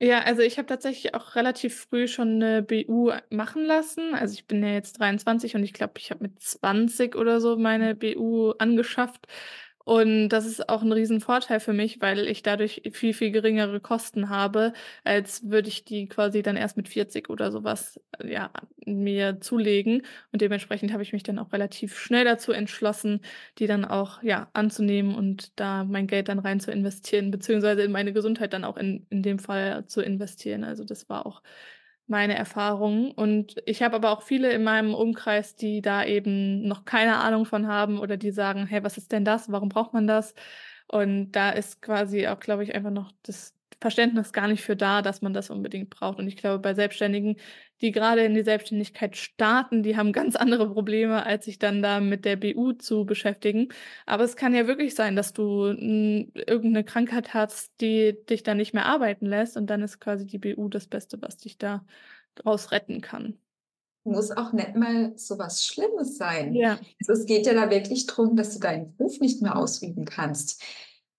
Ja, 0.00 0.20
also 0.20 0.42
ich 0.42 0.58
habe 0.58 0.66
tatsächlich 0.66 1.14
auch 1.14 1.34
relativ 1.34 1.86
früh 1.90 2.06
schon 2.06 2.40
eine 2.40 2.62
BU 2.62 3.10
machen 3.30 3.64
lassen. 3.64 4.14
Also 4.14 4.34
ich 4.34 4.46
bin 4.46 4.62
ja 4.62 4.70
jetzt 4.70 5.00
23 5.00 5.56
und 5.56 5.64
ich 5.64 5.72
glaube, 5.72 5.94
ich 5.98 6.12
habe 6.12 6.22
mit 6.22 6.40
20 6.40 7.16
oder 7.16 7.40
so 7.40 7.56
meine 7.56 7.96
BU 7.96 8.52
angeschafft. 8.58 9.26
Und 9.88 10.28
das 10.28 10.44
ist 10.44 10.68
auch 10.68 10.82
ein 10.82 10.92
Riesenvorteil 10.92 11.60
für 11.60 11.72
mich, 11.72 12.02
weil 12.02 12.28
ich 12.28 12.42
dadurch 12.42 12.82
viel, 12.92 13.14
viel 13.14 13.30
geringere 13.30 13.80
Kosten 13.80 14.28
habe, 14.28 14.74
als 15.02 15.48
würde 15.48 15.68
ich 15.68 15.86
die 15.86 16.06
quasi 16.08 16.42
dann 16.42 16.58
erst 16.58 16.76
mit 16.76 16.90
40 16.90 17.30
oder 17.30 17.50
sowas 17.50 17.98
ja, 18.22 18.50
mir 18.84 19.40
zulegen. 19.40 20.02
Und 20.30 20.42
dementsprechend 20.42 20.92
habe 20.92 21.02
ich 21.02 21.14
mich 21.14 21.22
dann 21.22 21.38
auch 21.38 21.54
relativ 21.54 21.98
schnell 21.98 22.26
dazu 22.26 22.52
entschlossen, 22.52 23.20
die 23.58 23.66
dann 23.66 23.86
auch 23.86 24.22
ja, 24.22 24.50
anzunehmen 24.52 25.14
und 25.14 25.58
da 25.58 25.84
mein 25.84 26.06
Geld 26.06 26.28
dann 26.28 26.38
rein 26.38 26.60
zu 26.60 26.70
investieren, 26.70 27.30
beziehungsweise 27.30 27.80
in 27.80 27.90
meine 27.90 28.12
Gesundheit 28.12 28.52
dann 28.52 28.64
auch 28.64 28.76
in, 28.76 29.06
in 29.08 29.22
dem 29.22 29.38
Fall 29.38 29.86
zu 29.86 30.02
investieren. 30.02 30.64
Also 30.64 30.84
das 30.84 31.08
war 31.08 31.24
auch 31.24 31.42
meine 32.08 32.36
Erfahrungen. 32.36 33.12
Und 33.12 33.56
ich 33.66 33.82
habe 33.82 33.96
aber 33.96 34.10
auch 34.10 34.22
viele 34.22 34.50
in 34.52 34.64
meinem 34.64 34.94
Umkreis, 34.94 35.56
die 35.56 35.82
da 35.82 36.04
eben 36.04 36.62
noch 36.66 36.84
keine 36.84 37.18
Ahnung 37.18 37.44
von 37.44 37.66
haben 37.68 37.98
oder 37.98 38.16
die 38.16 38.30
sagen, 38.30 38.66
hey, 38.66 38.82
was 38.84 38.98
ist 38.98 39.12
denn 39.12 39.24
das? 39.24 39.50
Warum 39.52 39.68
braucht 39.68 39.92
man 39.92 40.06
das? 40.06 40.34
Und 40.88 41.32
da 41.32 41.50
ist 41.50 41.82
quasi 41.82 42.26
auch, 42.28 42.40
glaube 42.40 42.64
ich, 42.64 42.74
einfach 42.74 42.90
noch 42.90 43.12
das 43.22 43.57
Verständnis 43.80 44.32
gar 44.32 44.48
nicht 44.48 44.62
für 44.62 44.74
da, 44.74 45.02
dass 45.02 45.22
man 45.22 45.32
das 45.32 45.50
unbedingt 45.50 45.90
braucht. 45.90 46.18
Und 46.18 46.26
ich 46.26 46.36
glaube, 46.36 46.58
bei 46.58 46.74
Selbstständigen, 46.74 47.36
die 47.80 47.92
gerade 47.92 48.24
in 48.24 48.34
die 48.34 48.42
Selbstständigkeit 48.42 49.16
starten, 49.16 49.84
die 49.84 49.96
haben 49.96 50.12
ganz 50.12 50.34
andere 50.34 50.68
Probleme, 50.72 51.24
als 51.24 51.44
sich 51.44 51.58
dann 51.60 51.80
da 51.80 52.00
mit 52.00 52.24
der 52.24 52.36
BU 52.36 52.72
zu 52.72 53.04
beschäftigen. 53.04 53.68
Aber 54.04 54.24
es 54.24 54.34
kann 54.34 54.54
ja 54.54 54.66
wirklich 54.66 54.94
sein, 54.96 55.14
dass 55.14 55.32
du 55.32 55.66
irgendeine 55.66 56.82
Krankheit 56.84 57.34
hast, 57.34 57.72
die 57.80 58.16
dich 58.28 58.42
dann 58.42 58.56
nicht 58.56 58.74
mehr 58.74 58.86
arbeiten 58.86 59.26
lässt. 59.26 59.56
Und 59.56 59.68
dann 59.68 59.82
ist 59.82 60.00
quasi 60.00 60.26
die 60.26 60.38
BU 60.38 60.68
das 60.68 60.88
Beste, 60.88 61.22
was 61.22 61.36
dich 61.36 61.56
da 61.56 61.84
draus 62.34 62.72
retten 62.72 63.00
kann. 63.00 63.38
Muss 64.04 64.30
auch 64.30 64.52
nicht 64.52 64.74
mal 64.74 65.12
so 65.16 65.38
was 65.38 65.64
Schlimmes 65.64 66.16
sein. 66.16 66.54
Ja. 66.54 66.78
Also 67.00 67.20
es 67.20 67.26
geht 67.26 67.46
ja 67.46 67.54
da 67.54 67.70
wirklich 67.70 68.06
darum, 68.06 68.36
dass 68.36 68.54
du 68.54 68.60
deinen 68.60 68.96
Beruf 68.96 69.20
nicht 69.20 69.42
mehr 69.42 69.56
ausüben 69.56 70.04
kannst. 70.04 70.62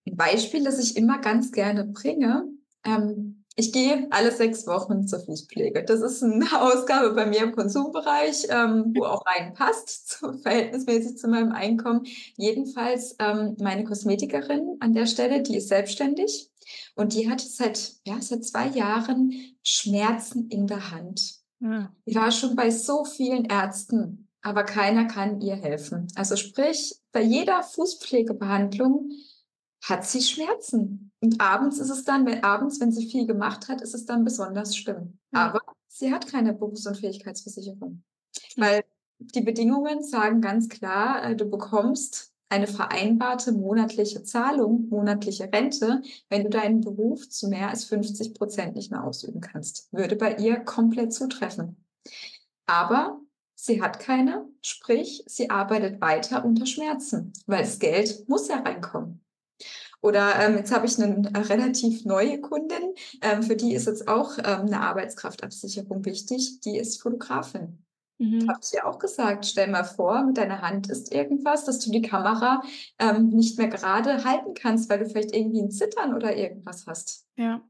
Ein 0.07 0.15
Beispiel, 0.15 0.63
das 0.63 0.79
ich 0.79 0.97
immer 0.97 1.19
ganz 1.19 1.51
gerne 1.51 1.85
bringe, 1.85 2.45
ähm, 2.85 3.39
ich 3.59 3.73
gehe 3.73 4.07
alle 4.11 4.31
sechs 4.31 4.65
Wochen 4.67 5.05
zur 5.05 5.19
Fußpflege. 5.19 5.83
Das 5.83 5.99
ist 5.99 6.23
eine 6.23 6.45
Ausgabe 6.61 7.13
bei 7.13 7.25
mir 7.25 7.43
im 7.43 7.55
Konsumbereich, 7.55 8.47
ähm, 8.49 8.93
wo 8.95 9.03
auch 9.03 9.25
reinpasst, 9.25 10.07
zu, 10.07 10.37
verhältnismäßig 10.37 11.17
zu 11.17 11.27
meinem 11.27 11.51
Einkommen. 11.51 12.03
Jedenfalls 12.37 13.17
ähm, 13.19 13.57
meine 13.59 13.83
Kosmetikerin 13.83 14.77
an 14.79 14.93
der 14.93 15.07
Stelle, 15.07 15.41
die 15.41 15.57
ist 15.57 15.67
selbstständig 15.67 16.49
und 16.95 17.13
die 17.13 17.29
hat 17.29 17.41
seit, 17.41 17.95
ja, 18.05 18.21
seit 18.21 18.45
zwei 18.45 18.67
Jahren 18.67 19.33
Schmerzen 19.61 20.47
in 20.47 20.65
der 20.65 20.91
Hand. 20.91 21.39
Ja. 21.59 21.91
Die 22.05 22.15
war 22.15 22.31
schon 22.31 22.55
bei 22.55 22.69
so 22.69 23.03
vielen 23.03 23.43
Ärzten, 23.43 24.29
aber 24.41 24.63
keiner 24.63 25.05
kann 25.05 25.41
ihr 25.41 25.57
helfen. 25.57 26.07
Also 26.15 26.37
sprich, 26.37 26.95
bei 27.11 27.21
jeder 27.21 27.61
Fußpflegebehandlung 27.63 29.09
hat 29.83 30.05
sie 30.05 30.21
Schmerzen. 30.21 31.11
Und 31.21 31.41
abends 31.41 31.79
ist 31.79 31.89
es 31.89 32.03
dann, 32.03 32.25
wenn 32.25 32.43
abends, 32.43 32.79
wenn 32.79 32.91
sie 32.91 33.09
viel 33.09 33.25
gemacht 33.25 33.67
hat, 33.67 33.81
ist 33.81 33.93
es 33.93 34.05
dann 34.05 34.23
besonders 34.23 34.75
schlimm. 34.75 35.19
Mhm. 35.31 35.37
Aber 35.37 35.61
sie 35.87 36.13
hat 36.13 36.27
keine 36.27 36.53
Berufsunfähigkeitsversicherung. 36.53 37.91
Mhm. 37.91 38.61
Weil 38.61 38.83
die 39.19 39.41
Bedingungen 39.41 40.03
sagen 40.03 40.41
ganz 40.41 40.69
klar, 40.69 41.23
äh, 41.23 41.35
du 41.35 41.49
bekommst 41.49 42.33
eine 42.49 42.67
vereinbarte 42.67 43.51
monatliche 43.51 44.23
Zahlung, 44.23 44.89
monatliche 44.89 45.51
Rente, 45.53 46.01
wenn 46.29 46.43
du 46.43 46.49
deinen 46.49 46.81
Beruf 46.81 47.29
zu 47.29 47.47
mehr 47.47 47.69
als 47.69 47.85
50 47.85 48.33
Prozent 48.33 48.75
nicht 48.75 48.89
mehr 48.91 49.03
ausüben 49.03 49.39
kannst. 49.39 49.87
Würde 49.91 50.15
bei 50.15 50.35
ihr 50.37 50.59
komplett 50.59 51.13
zutreffen. 51.13 51.85
Aber 52.65 53.21
sie 53.53 53.81
hat 53.81 53.99
keine, 53.99 54.47
sprich, 54.61 55.23
sie 55.27 55.51
arbeitet 55.51 56.01
weiter 56.01 56.43
unter 56.43 56.65
Schmerzen, 56.65 57.33
weil 57.45 57.59
das 57.59 57.77
Geld 57.77 58.27
muss 58.27 58.47
ja 58.47 58.57
reinkommen. 58.57 59.23
Oder 60.01 60.39
ähm, 60.39 60.57
jetzt 60.57 60.71
habe 60.71 60.85
ich 60.85 60.97
eine 60.97 61.49
relativ 61.49 62.05
neue 62.05 62.39
Kundin, 62.39 62.93
ähm, 63.21 63.43
für 63.43 63.55
die 63.55 63.73
ist 63.73 63.87
jetzt 63.87 64.07
auch 64.07 64.37
ähm, 64.37 64.67
eine 64.67 64.81
Arbeitskraftabsicherung 64.81 66.05
wichtig, 66.05 66.61
die 66.61 66.77
ist 66.77 67.01
Fotografin. 67.01 67.83
Mhm. 68.19 68.49
Habe 68.49 68.59
ich 68.61 68.71
ja 68.73 68.85
auch 68.85 68.99
gesagt, 68.99 69.45
stell 69.45 69.69
mal 69.69 69.85
vor, 69.85 70.23
mit 70.23 70.37
deiner 70.37 70.61
Hand 70.61 70.89
ist 70.89 71.13
irgendwas, 71.13 71.63
dass 71.63 71.79
du 71.79 71.89
die 71.89 72.01
Kamera 72.01 72.61
ähm, 72.99 73.29
nicht 73.29 73.57
mehr 73.57 73.69
gerade 73.69 74.25
halten 74.25 74.53
kannst, 74.53 74.89
weil 74.89 74.99
du 74.99 75.05
vielleicht 75.05 75.33
irgendwie 75.33 75.61
ein 75.61 75.71
Zittern 75.71 76.13
oder 76.13 76.35
irgendwas 76.35 76.85
hast. 76.85 77.25
Ja, 77.37 77.61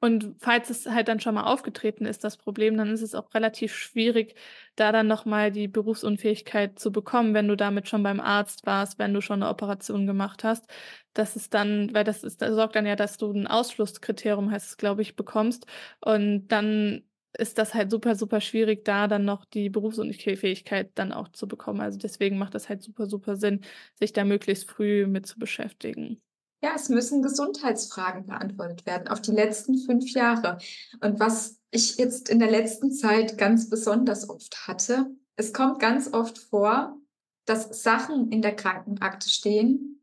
und 0.00 0.36
falls 0.38 0.68
es 0.68 0.84
halt 0.84 1.08
dann 1.08 1.20
schon 1.20 1.34
mal 1.34 1.44
aufgetreten 1.44 2.04
ist, 2.04 2.22
das 2.22 2.36
Problem, 2.36 2.76
dann 2.76 2.90
ist 2.90 3.00
es 3.00 3.14
auch 3.14 3.32
relativ 3.32 3.74
schwierig, 3.74 4.34
da 4.76 4.92
dann 4.92 5.06
nochmal 5.06 5.50
die 5.50 5.68
Berufsunfähigkeit 5.68 6.78
zu 6.78 6.92
bekommen, 6.92 7.32
wenn 7.32 7.48
du 7.48 7.56
damit 7.56 7.88
schon 7.88 8.02
beim 8.02 8.20
Arzt 8.20 8.66
warst, 8.66 8.98
wenn 8.98 9.14
du 9.14 9.22
schon 9.22 9.42
eine 9.42 9.50
Operation 9.50 10.06
gemacht 10.06 10.44
hast. 10.44 10.66
Das 11.14 11.36
ist 11.36 11.54
dann, 11.54 11.94
weil 11.94 12.04
das 12.04 12.22
ist, 12.22 12.42
das 12.42 12.54
sorgt 12.54 12.76
dann 12.76 12.84
ja, 12.84 12.96
dass 12.96 13.16
du 13.16 13.32
ein 13.32 13.46
Ausschlusskriterium, 13.46 14.50
heißt 14.50 14.66
es, 14.66 14.76
glaube 14.76 15.00
ich, 15.00 15.16
bekommst. 15.16 15.66
Und 16.02 16.48
dann 16.48 17.04
ist 17.38 17.58
das 17.58 17.74
halt 17.74 17.90
super, 17.90 18.14
super 18.14 18.40
schwierig, 18.40 18.84
da 18.84 19.08
dann 19.08 19.24
noch 19.24 19.44
die 19.44 19.70
Berufsunfähigkeit 19.70 20.90
dann 20.94 21.12
auch 21.12 21.28
zu 21.28 21.48
bekommen. 21.48 21.80
Also 21.80 21.98
deswegen 21.98 22.38
macht 22.38 22.54
das 22.54 22.68
halt 22.68 22.82
super, 22.82 23.06
super 23.06 23.36
Sinn, 23.36 23.60
sich 23.98 24.12
da 24.12 24.24
möglichst 24.24 24.68
früh 24.68 25.06
mit 25.06 25.26
zu 25.26 25.38
beschäftigen. 25.38 26.20
Ja, 26.62 26.72
es 26.74 26.88
müssen 26.88 27.22
Gesundheitsfragen 27.22 28.26
beantwortet 28.26 28.86
werden 28.86 29.08
auf 29.08 29.20
die 29.20 29.32
letzten 29.32 29.76
fünf 29.76 30.10
Jahre. 30.12 30.58
Und 31.00 31.20
was 31.20 31.60
ich 31.70 31.96
jetzt 31.96 32.30
in 32.30 32.38
der 32.38 32.50
letzten 32.50 32.90
Zeit 32.90 33.36
ganz 33.36 33.68
besonders 33.68 34.30
oft 34.30 34.66
hatte, 34.66 35.10
es 35.36 35.52
kommt 35.52 35.80
ganz 35.80 36.12
oft 36.12 36.38
vor, 36.38 36.96
dass 37.44 37.82
Sachen 37.82 38.30
in 38.32 38.40
der 38.40 38.56
Krankenakte 38.56 39.28
stehen, 39.28 40.02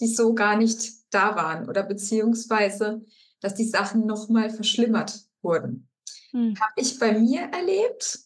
die 0.00 0.08
so 0.08 0.34
gar 0.34 0.56
nicht 0.56 0.90
da 1.10 1.36
waren 1.36 1.68
oder 1.68 1.82
beziehungsweise, 1.82 3.04
dass 3.40 3.54
die 3.54 3.68
Sachen 3.68 4.06
nochmal 4.06 4.50
verschlimmert 4.50 5.20
wurden. 5.42 5.88
Hm. 6.32 6.54
Habe 6.60 6.72
ich 6.76 6.98
bei 6.98 7.12
mir 7.12 7.42
erlebt 7.42 8.20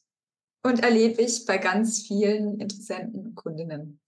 und 0.62 0.82
erlebe 0.82 1.22
ich 1.22 1.46
bei 1.46 1.58
ganz 1.58 2.02
vielen 2.02 2.60
Interessenten 2.60 3.26
und 3.26 3.34
Kundinnen. 3.34 4.00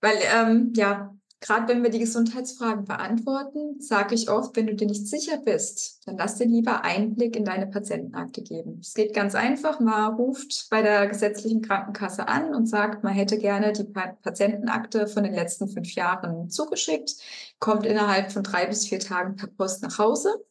Weil, 0.00 0.16
ähm, 0.34 0.72
ja, 0.74 1.14
gerade 1.42 1.68
wenn 1.68 1.82
wir 1.82 1.90
die 1.90 1.98
Gesundheitsfragen 1.98 2.84
beantworten, 2.84 3.80
sage 3.80 4.14
ich 4.14 4.30
oft, 4.30 4.56
wenn 4.56 4.68
du 4.68 4.74
dir 4.74 4.86
nicht 4.86 5.06
sicher 5.06 5.38
bist, 5.38 6.00
dann 6.06 6.16
lass 6.16 6.36
dir 6.36 6.46
lieber 6.46 6.84
Einblick 6.84 7.36
in 7.36 7.44
deine 7.44 7.66
Patientenakte 7.66 8.42
geben. 8.42 8.78
Es 8.80 8.94
geht 8.94 9.12
ganz 9.12 9.34
einfach. 9.34 9.80
Man 9.80 10.14
ruft 10.14 10.68
bei 10.70 10.82
der 10.82 11.06
gesetzlichen 11.08 11.60
Krankenkasse 11.60 12.28
an 12.28 12.54
und 12.54 12.66
sagt, 12.66 13.02
man 13.04 13.12
hätte 13.12 13.38
gerne 13.38 13.72
die 13.72 13.84
Patientenakte 13.84 15.06
von 15.08 15.24
den 15.24 15.34
letzten 15.34 15.68
fünf 15.68 15.94
Jahren 15.94 16.48
zugeschickt, 16.48 17.16
kommt 17.58 17.86
innerhalb 17.86 18.32
von 18.32 18.42
drei 18.42 18.66
bis 18.66 18.86
vier 18.86 19.00
Tagen 19.00 19.36
per 19.36 19.48
Post 19.48 19.82
nach 19.82 19.98
Hause. 19.98 20.44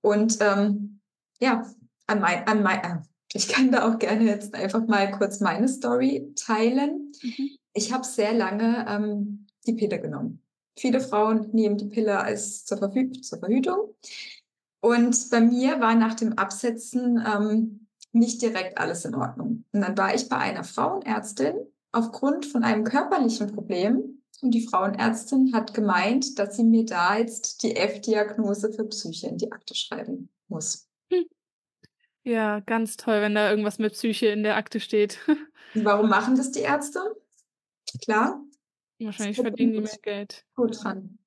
Und 0.00 0.38
ähm, 0.40 1.00
ja, 1.40 1.64
an 2.08 2.20
mein, 2.20 2.46
an 2.46 2.62
mein, 2.62 2.82
äh, 2.82 2.96
ich 3.32 3.48
kann 3.48 3.70
da 3.70 3.88
auch 3.88 3.98
gerne 3.98 4.24
jetzt 4.24 4.54
einfach 4.54 4.86
mal 4.86 5.10
kurz 5.12 5.40
meine 5.40 5.68
Story 5.68 6.32
teilen. 6.34 7.12
Mhm. 7.22 7.50
Ich 7.74 7.92
habe 7.92 8.04
sehr 8.04 8.32
lange 8.32 8.86
ähm, 8.88 9.46
die 9.66 9.74
Pille 9.74 10.00
genommen. 10.00 10.42
Viele 10.76 11.00
Frauen 11.00 11.50
nehmen 11.52 11.76
die 11.76 11.86
Pille 11.86 12.18
als 12.18 12.64
zur, 12.64 12.78
Verhü 12.78 13.10
zur 13.12 13.38
Verhütung. 13.38 13.94
Und 14.80 15.30
bei 15.30 15.40
mir 15.40 15.80
war 15.80 15.94
nach 15.94 16.14
dem 16.14 16.34
Absetzen 16.34 17.22
ähm, 17.26 17.86
nicht 18.12 18.40
direkt 18.42 18.78
alles 18.78 19.04
in 19.04 19.14
Ordnung. 19.14 19.64
Und 19.72 19.80
dann 19.80 19.98
war 19.98 20.14
ich 20.14 20.28
bei 20.28 20.38
einer 20.38 20.64
Frauenärztin 20.64 21.54
aufgrund 21.92 22.46
von 22.46 22.64
einem 22.64 22.84
körperlichen 22.84 23.54
Problem. 23.54 24.22
Und 24.40 24.52
die 24.52 24.66
Frauenärztin 24.66 25.52
hat 25.52 25.74
gemeint, 25.74 26.38
dass 26.38 26.56
sie 26.56 26.64
mir 26.64 26.86
da 26.86 27.18
jetzt 27.18 27.62
die 27.64 27.76
F-Diagnose 27.76 28.72
für 28.72 28.84
Psyche 28.84 29.26
in 29.28 29.36
die 29.36 29.50
Akte 29.50 29.74
schreiben 29.74 30.28
muss. 30.46 30.87
Ja, 32.28 32.60
ganz 32.60 32.98
toll, 32.98 33.22
wenn 33.22 33.34
da 33.34 33.48
irgendwas 33.48 33.78
mit 33.78 33.94
Psyche 33.94 34.26
in 34.26 34.42
der 34.42 34.56
Akte 34.56 34.80
steht. 34.80 35.18
Warum 35.74 36.10
machen 36.10 36.36
das 36.36 36.52
die 36.52 36.60
Ärzte? 36.60 37.00
Klar. 38.04 38.44
Wahrscheinlich 38.98 39.38
verdienen 39.38 39.72
die 39.72 39.80
mehr 39.80 39.98
Geld. 40.02 40.44
Gut 40.54 40.84
dran. 40.84 41.18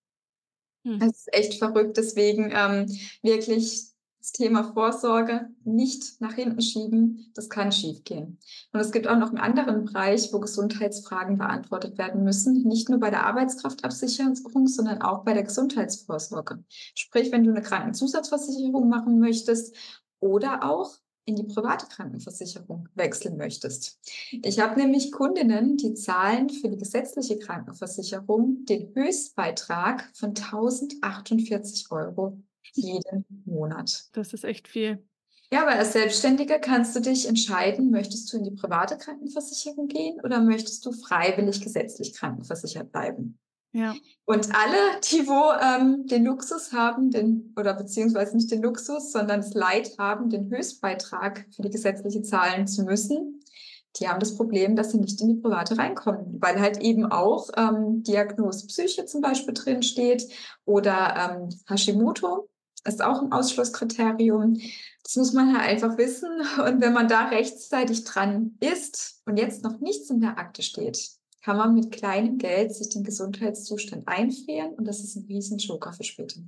Hm. 0.86 1.00
Das 1.00 1.10
ist 1.10 1.34
echt 1.34 1.58
verrückt. 1.58 1.98
Deswegen 1.98 2.52
ähm, 2.56 2.86
wirklich 3.24 3.82
das 4.20 4.32
Thema 4.32 4.72
Vorsorge 4.76 5.50
nicht 5.64 6.22
nach 6.22 6.36
hinten 6.36 6.62
schieben, 6.62 7.32
das 7.34 7.50
kann 7.50 7.72
schiefgehen. 7.72 8.38
Und 8.72 8.80
es 8.80 8.92
gibt 8.92 9.08
auch 9.08 9.18
noch 9.18 9.30
einen 9.30 9.40
anderen 9.40 9.86
Bereich, 9.86 10.32
wo 10.32 10.40
Gesundheitsfragen 10.40 11.40
beantwortet 11.40 11.98
werden 11.98 12.24
müssen, 12.24 12.62
nicht 12.68 12.90
nur 12.90 13.00
bei 13.00 13.10
der 13.10 13.26
Arbeitskraftabsicherung, 13.26 14.36
sondern 14.68 15.02
auch 15.02 15.24
bei 15.24 15.34
der 15.34 15.42
Gesundheitsvorsorge. 15.42 16.64
Sprich, 16.94 17.32
wenn 17.32 17.44
du 17.44 17.50
eine 17.50 17.64
Krankenzusatzversicherung 17.64 18.88
machen 18.88 19.20
möchtest 19.20 19.76
oder 20.22 20.64
auch 20.64 20.96
in 21.26 21.36
die 21.36 21.44
private 21.44 21.86
Krankenversicherung 21.88 22.88
wechseln 22.96 23.38
möchtest. 23.38 24.00
Ich 24.32 24.60
habe 24.60 24.80
nämlich 24.80 25.12
Kundinnen, 25.12 25.78
die 25.78 25.94
zahlen 25.94 26.50
für 26.50 26.70
die 26.70 26.78
gesetzliche 26.78 27.38
Krankenversicherung 27.38 28.66
den 28.66 28.94
Höchstbeitrag 28.96 30.10
von 30.16 30.30
1048 30.30 31.92
Euro 31.92 32.42
jeden 32.74 33.26
Monat. 33.46 34.06
Das 34.14 34.34
ist 34.34 34.44
echt 34.44 34.68
viel. 34.68 35.04
Ja, 35.54 35.64
aber 35.64 35.72
als 35.72 35.92
Selbstständiger 35.94 36.60
kannst 36.60 36.96
du 36.96 37.02
dich 37.02 37.28
entscheiden, 37.28 37.92
möchtest 37.92 38.32
du 38.32 38.38
in 38.38 38.46
die 38.46 38.52
private 38.52 38.98
Krankenversicherung 38.98 39.88
gehen 39.88 40.20
oder 40.24 40.42
möchtest 40.42 40.86
du 40.86 40.94
freiwillig 40.94 41.62
gesetzlich 41.62 42.14
krankenversichert 42.14 42.92
bleiben? 42.92 43.38
Ja. 43.74 43.96
Und 44.26 44.50
alle, 44.54 45.00
die 45.10 45.28
wo 45.28 45.52
ähm, 45.62 46.06
den 46.08 46.26
Luxus 46.26 46.74
haben, 46.74 47.10
den, 47.10 47.54
oder 47.58 47.74
beziehungsweise 47.74 48.36
nicht 48.36 48.52
den 48.52 48.62
Luxus, 48.62 49.12
sondern 49.12 49.42
das 49.42 49.54
Leid 49.54 49.98
haben, 49.98 50.30
den 50.30 50.50
Höchstbeitrag 50.50 51.46
für 51.56 51.62
die 51.62 51.70
gesetzliche 51.70 52.22
zahlen 52.22 52.68
zu 52.68 52.84
müssen, 52.84 53.42
die 53.98 54.08
haben 54.08 54.20
das 54.20 54.36
Problem, 54.36 54.76
dass 54.76 54.92
sie 54.92 55.00
nicht 55.00 55.20
in 55.22 55.28
die 55.28 55.42
private 55.42 55.78
reinkommen, 55.78 56.38
weil 56.40 56.60
halt 56.60 56.80
eben 56.80 57.06
auch 57.12 57.50
ähm, 57.58 58.04
Diagnose 58.04 58.68
Psyche 58.68 59.06
zum 59.06 59.22
Beispiel 59.22 59.54
drin 59.54 59.84
steht 59.84 60.28
oder 60.66 61.40
ähm, 61.40 61.50
Hashimoto 61.68 62.50
ist 62.84 63.04
auch 63.04 63.22
ein 63.22 63.32
Ausschlusskriterium. 63.32 64.60
Das 65.04 65.16
muss 65.16 65.34
man 65.34 65.56
halt 65.56 65.70
einfach 65.70 65.98
wissen. 65.98 66.30
Und 66.66 66.82
wenn 66.82 66.94
man 66.94 67.08
da 67.08 67.28
rechtzeitig 67.28 68.06
dran 68.06 68.58
ist 68.60 69.22
und 69.26 69.38
jetzt 69.38 69.64
noch 69.64 69.80
nichts 69.80 70.10
in 70.10 70.22
der 70.22 70.40
Akte 70.40 70.64
steht, 70.64 71.21
kann 71.42 71.58
man 71.58 71.74
mit 71.74 71.92
kleinem 71.92 72.38
Geld 72.38 72.74
sich 72.74 72.90
den 72.90 73.04
Gesundheitszustand 73.04 74.08
einfrieren 74.08 74.74
und 74.74 74.88
das 74.88 75.04
ist 75.04 75.16
ein 75.16 75.26
riesen 75.26 75.58
Joker 75.58 75.94
für 75.94 76.04
später. 76.04 76.42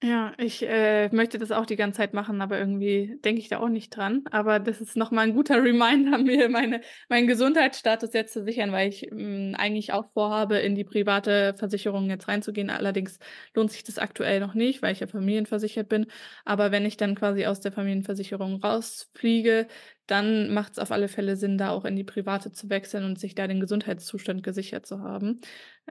Ja, 0.00 0.32
ich 0.38 0.62
äh, 0.62 1.08
möchte 1.08 1.38
das 1.38 1.50
auch 1.50 1.66
die 1.66 1.74
ganze 1.74 1.96
Zeit 1.96 2.14
machen, 2.14 2.40
aber 2.40 2.56
irgendwie 2.56 3.18
denke 3.24 3.40
ich 3.40 3.48
da 3.48 3.58
auch 3.58 3.68
nicht 3.68 3.96
dran. 3.96 4.22
Aber 4.30 4.60
das 4.60 4.80
ist 4.80 4.96
nochmal 4.96 5.26
ein 5.26 5.34
guter 5.34 5.56
Reminder, 5.64 6.18
mir 6.18 6.48
meine, 6.48 6.82
meinen 7.08 7.26
Gesundheitsstatus 7.26 8.12
jetzt 8.12 8.32
zu 8.32 8.44
sichern, 8.44 8.70
weil 8.70 8.88
ich 8.88 9.08
mh, 9.10 9.18
hm, 9.18 9.54
eigentlich 9.58 9.92
auch 9.92 10.08
vorhabe, 10.12 10.58
in 10.58 10.76
die 10.76 10.84
private 10.84 11.54
Versicherung 11.58 12.08
jetzt 12.10 12.28
reinzugehen. 12.28 12.70
Allerdings 12.70 13.18
lohnt 13.54 13.72
sich 13.72 13.82
das 13.82 13.98
aktuell 13.98 14.38
noch 14.38 14.54
nicht, 14.54 14.82
weil 14.82 14.92
ich 14.92 15.00
ja 15.00 15.08
familienversichert 15.08 15.88
bin. 15.88 16.06
Aber 16.44 16.70
wenn 16.70 16.86
ich 16.86 16.96
dann 16.96 17.16
quasi 17.16 17.46
aus 17.46 17.58
der 17.58 17.72
Familienversicherung 17.72 18.62
rausfliege, 18.62 19.66
dann 20.08 20.52
macht 20.54 20.72
es 20.72 20.78
auf 20.78 20.90
alle 20.90 21.06
Fälle 21.06 21.36
Sinn, 21.36 21.58
da 21.58 21.70
auch 21.70 21.84
in 21.84 21.94
die 21.94 22.02
private 22.02 22.50
zu 22.50 22.70
wechseln 22.70 23.04
und 23.04 23.20
sich 23.20 23.34
da 23.34 23.46
den 23.46 23.60
Gesundheitszustand 23.60 24.42
gesichert 24.42 24.86
zu 24.86 25.00
haben. 25.02 25.40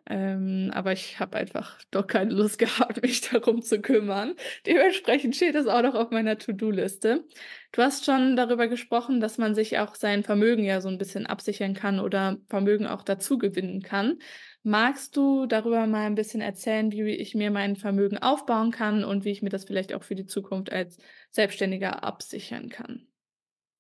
Ähm, 0.07 0.71
aber 0.73 0.91
ich 0.91 1.19
habe 1.19 1.37
einfach 1.37 1.79
doch 1.91 2.07
keine 2.07 2.33
Lust 2.33 2.57
gehabt, 2.59 3.01
mich 3.03 3.21
darum 3.21 3.61
zu 3.61 3.79
kümmern. 3.79 4.35
Dementsprechend 4.65 5.35
steht 5.35 5.53
das 5.55 5.67
auch 5.67 5.83
noch 5.83 5.93
auf 5.93 6.09
meiner 6.09 6.37
To-Do-Liste. 6.37 7.25
Du 7.71 7.81
hast 7.81 8.05
schon 8.05 8.35
darüber 8.35 8.67
gesprochen, 8.67 9.19
dass 9.19 9.37
man 9.37 9.53
sich 9.53 9.77
auch 9.77 9.93
sein 9.93 10.23
Vermögen 10.23 10.63
ja 10.63 10.81
so 10.81 10.89
ein 10.89 10.97
bisschen 10.97 11.27
absichern 11.27 11.75
kann 11.75 11.99
oder 11.99 12.37
Vermögen 12.49 12.87
auch 12.87 13.03
dazu 13.03 13.37
gewinnen 13.37 13.83
kann. 13.83 14.17
Magst 14.63 15.15
du 15.15 15.45
darüber 15.45 15.85
mal 15.85 16.07
ein 16.07 16.15
bisschen 16.15 16.41
erzählen, 16.41 16.91
wie 16.91 17.11
ich 17.11 17.35
mir 17.35 17.51
mein 17.51 17.75
Vermögen 17.75 18.17
aufbauen 18.17 18.71
kann 18.71 19.03
und 19.03 19.25
wie 19.25 19.31
ich 19.31 19.43
mir 19.43 19.49
das 19.49 19.65
vielleicht 19.65 19.93
auch 19.93 20.03
für 20.03 20.15
die 20.15 20.25
Zukunft 20.25 20.71
als 20.71 20.97
Selbstständiger 21.29 22.03
absichern 22.03 22.69
kann? 22.69 23.07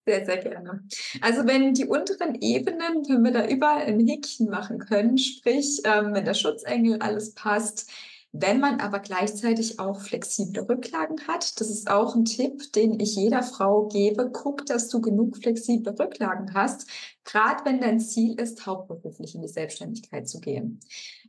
Sehr, 0.07 0.25
sehr 0.25 0.37
gerne. 0.37 0.83
Also 1.19 1.45
wenn 1.45 1.73
die 1.73 1.83
unteren 1.83 2.35
Ebenen, 2.35 3.03
wenn 3.09 3.23
wir 3.25 3.31
da 3.31 3.45
überall 3.45 3.81
ein 3.81 4.07
Häkchen 4.07 4.49
machen 4.49 4.79
können, 4.79 5.17
sprich, 5.17 5.81
ähm, 5.83 6.13
wenn 6.13 6.23
der 6.23 6.33
Schutzengel 6.33 7.01
alles 7.01 7.33
passt, 7.33 7.91
wenn 8.31 8.61
man 8.61 8.79
aber 8.79 8.99
gleichzeitig 8.99 9.79
auch 9.79 9.99
flexible 9.99 10.63
Rücklagen 10.63 11.27
hat, 11.27 11.59
das 11.59 11.69
ist 11.69 11.89
auch 11.89 12.15
ein 12.15 12.23
Tipp, 12.23 12.71
den 12.71 13.01
ich 13.01 13.15
jeder 13.17 13.43
Frau 13.43 13.87
gebe, 13.87 14.29
guck, 14.31 14.65
dass 14.65 14.87
du 14.87 15.01
genug 15.01 15.35
flexible 15.37 15.93
Rücklagen 15.99 16.53
hast, 16.53 16.87
gerade 17.25 17.65
wenn 17.65 17.81
dein 17.81 17.99
Ziel 17.99 18.39
ist, 18.39 18.65
hauptberuflich 18.65 19.35
in 19.35 19.41
die 19.41 19.49
Selbstständigkeit 19.49 20.29
zu 20.29 20.39
gehen 20.39 20.79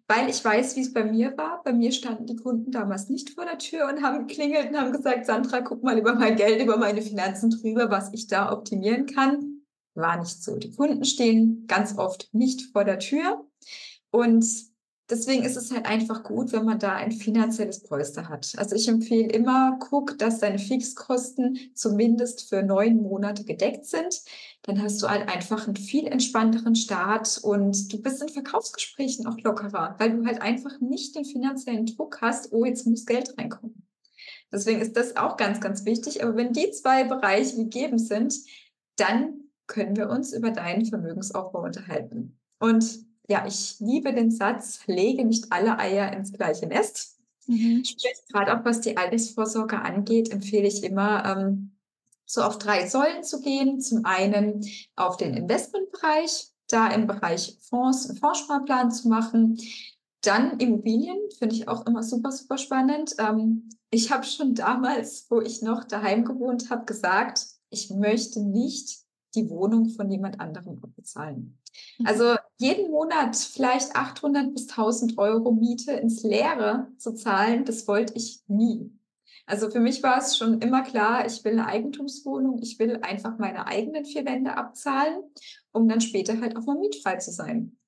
weil 0.09 0.31
ich 0.31 0.43
weiß, 0.43 0.75
wie 0.77 0.81
es 0.81 0.93
bei 0.93 1.05
mir 1.05 1.37
war. 1.37 1.63
Bei 1.63 1.73
mir 1.73 1.93
standen 1.93 2.27
die 2.27 2.37
Kunden 2.37 2.73
damals 2.73 3.11
nicht 3.11 3.31
vor 3.31 3.45
der 3.45 3.59
Tür 3.59 3.89
und 3.89 4.03
haben 4.03 4.27
geklingelt 4.27 4.71
und 4.71 4.79
haben 4.79 4.93
gesagt, 4.93 5.27
Sandra, 5.27 5.61
guck 5.61 5.83
mal 5.85 5.99
über 5.99 6.15
mein 6.15 6.35
Geld, 6.35 6.63
über 6.63 6.79
meine 6.79 7.03
Finanzen 7.03 7.51
drüber, 7.51 7.91
was 7.91 8.13
ich 8.15 8.27
da 8.27 8.51
optimieren 8.51 9.07
kann. 9.07 9.63
War 9.95 10.19
nicht 10.19 10.43
so. 10.43 10.57
Die 10.57 10.75
Kunden 10.75 11.05
stehen 11.05 11.67
ganz 11.67 11.99
oft 11.99 12.31
nicht 12.33 12.73
vor 12.73 12.85
der 12.85 12.99
Tür 12.99 13.47
und 14.11 14.47
deswegen 15.11 15.45
ist 15.45 15.57
es 15.57 15.71
halt 15.71 15.87
einfach 15.87 16.23
gut, 16.23 16.53
wenn 16.53 16.65
man 16.65 16.79
da 16.79 16.95
ein 16.95 17.13
finanzielles 17.13 17.83
Polster 17.83 18.29
hat. 18.29 18.53
Also 18.57 18.77
ich 18.77 18.89
empfehle 18.89 19.29
immer, 19.29 19.79
guck, 19.81 20.19
dass 20.19 20.41
deine 20.41 20.59
Fixkosten 20.59 21.59
zumindest 21.75 22.49
für 22.49 22.63
neun 22.63 23.03
Monate 23.03 23.45
gedeckt 23.45 23.87
sind. 23.87 24.21
Dann 24.63 24.83
hast 24.83 25.03
du 25.03 25.09
halt 25.09 25.29
einfach 25.29 25.67
einen 25.67 25.77
viel 25.77 26.07
entspannteren 26.07 26.75
Start 26.75 27.39
und 27.43 27.93
du 27.93 28.03
bist 28.03 28.23
in 28.23 28.29
Verkaufsgesprächen 28.29 29.27
auch 29.27 29.39
lockerer, 29.39 29.97
weil 29.99 30.17
du 30.17 30.27
halt 30.27 30.43
einfach 30.43 30.81
nicht 30.81 31.15
den 31.15 31.25
finanziellen 31.25 31.87
Druck 31.87 32.21
hast, 32.21 32.53
oh, 32.53 32.65
jetzt 32.65 32.87
muss 32.87 33.07
Geld 33.07 33.37
reinkommen. 33.39 33.87
Deswegen 34.53 34.81
ist 34.81 34.97
das 34.97 35.17
auch 35.17 35.37
ganz, 35.37 35.61
ganz 35.61 35.85
wichtig. 35.85 36.23
Aber 36.23 36.37
wenn 36.37 36.53
die 36.53 36.71
zwei 36.71 37.05
Bereiche 37.05 37.57
gegeben 37.57 37.99
sind, 37.99 38.35
dann 38.97 39.49
können 39.67 39.97
wir 39.97 40.09
uns 40.09 40.33
über 40.33 40.51
deinen 40.51 40.87
Vermögensaufbau 40.87 41.63
unterhalten. 41.63 42.39
Und 42.59 43.08
ja, 43.29 43.47
ich 43.47 43.77
liebe 43.79 44.13
den 44.13 44.31
Satz, 44.31 44.81
lege 44.87 45.25
nicht 45.25 45.53
alle 45.53 45.79
Eier 45.79 46.13
ins 46.13 46.33
gleiche 46.33 46.67
Nest. 46.67 47.19
Mhm. 47.47 47.85
Sprich, 47.85 48.17
gerade 48.31 48.59
auch 48.59 48.65
was 48.65 48.81
die 48.81 48.97
Altersvorsorge 48.97 49.81
angeht, 49.81 50.31
empfehle 50.31 50.67
ich 50.67 50.83
immer, 50.83 51.25
ähm, 51.25 51.73
so 52.25 52.43
auf 52.43 52.59
drei 52.59 52.87
Säulen 52.87 53.23
zu 53.25 53.41
gehen. 53.41 53.81
Zum 53.81 54.05
einen 54.05 54.67
auf 54.97 55.17
den 55.17 55.35
Investmentbereich, 55.35 56.49
da 56.69 56.89
im 56.89 57.07
Bereich 57.07 57.59
Fonds, 57.61 58.09
einen 58.09 58.19
Fondssparplan 58.19 58.91
zu 58.91 59.09
machen. 59.09 59.59
Dann 60.23 60.59
Immobilien, 60.59 61.19
finde 61.39 61.55
ich 61.55 61.69
auch 61.69 61.87
immer 61.87 62.03
super, 62.03 62.33
super 62.33 62.59
spannend. 62.59 63.15
Ähm, 63.19 63.71
ich 63.91 64.11
habe 64.11 64.25
schon 64.25 64.55
damals, 64.55 65.27
wo 65.31 65.41
ich 65.41 65.63
noch 65.63 65.85
daheim 65.85 66.25
gewohnt 66.25 66.71
habe, 66.71 66.85
gesagt, 66.85 67.47
ich 67.71 67.91
möchte 67.91 68.41
nicht 68.41 69.01
die 69.39 69.51
Wohnung 69.51 69.91
von 69.91 70.11
jemand 70.11 70.41
anderem 70.41 70.79
abbezahlen. 70.83 71.59
Mhm. 71.99 72.07
Also 72.07 72.37
jeden 72.57 72.91
Monat 72.91 73.37
vielleicht 73.37 73.95
800 73.95 74.53
bis 74.53 74.69
1000 74.69 75.19
Euro 75.19 75.53
Miete 75.53 75.93
ins 75.93 76.23
Leere 76.23 76.89
zu 76.99 77.15
zahlen, 77.15 77.65
das 77.65 77.87
wollte 77.87 78.15
ich 78.17 78.41
nie. 78.49 78.93
Also 79.47 79.71
für 79.71 79.81
mich 79.81 80.03
war 80.03 80.19
es 80.19 80.37
schon 80.37 80.61
immer 80.61 80.83
klar, 80.83 81.27
ich 81.27 81.43
will 81.43 81.53
eine 81.53 81.67
Eigentumswohnung, 81.67 82.59
ich 82.61 82.79
will 82.79 82.99
einfach 83.01 83.39
meine 83.39 83.67
eigenen 83.67 84.05
vier 84.05 84.27
Wände 84.27 84.57
abzahlen, 84.57 85.23
um 85.73 85.89
dann 85.89 86.03
später 86.03 86.41
halt 86.41 86.57
auch 86.57 86.67
mal 86.67 86.79
mietfrei 86.79 87.17
zu 87.17 87.33
sein. 87.33 87.79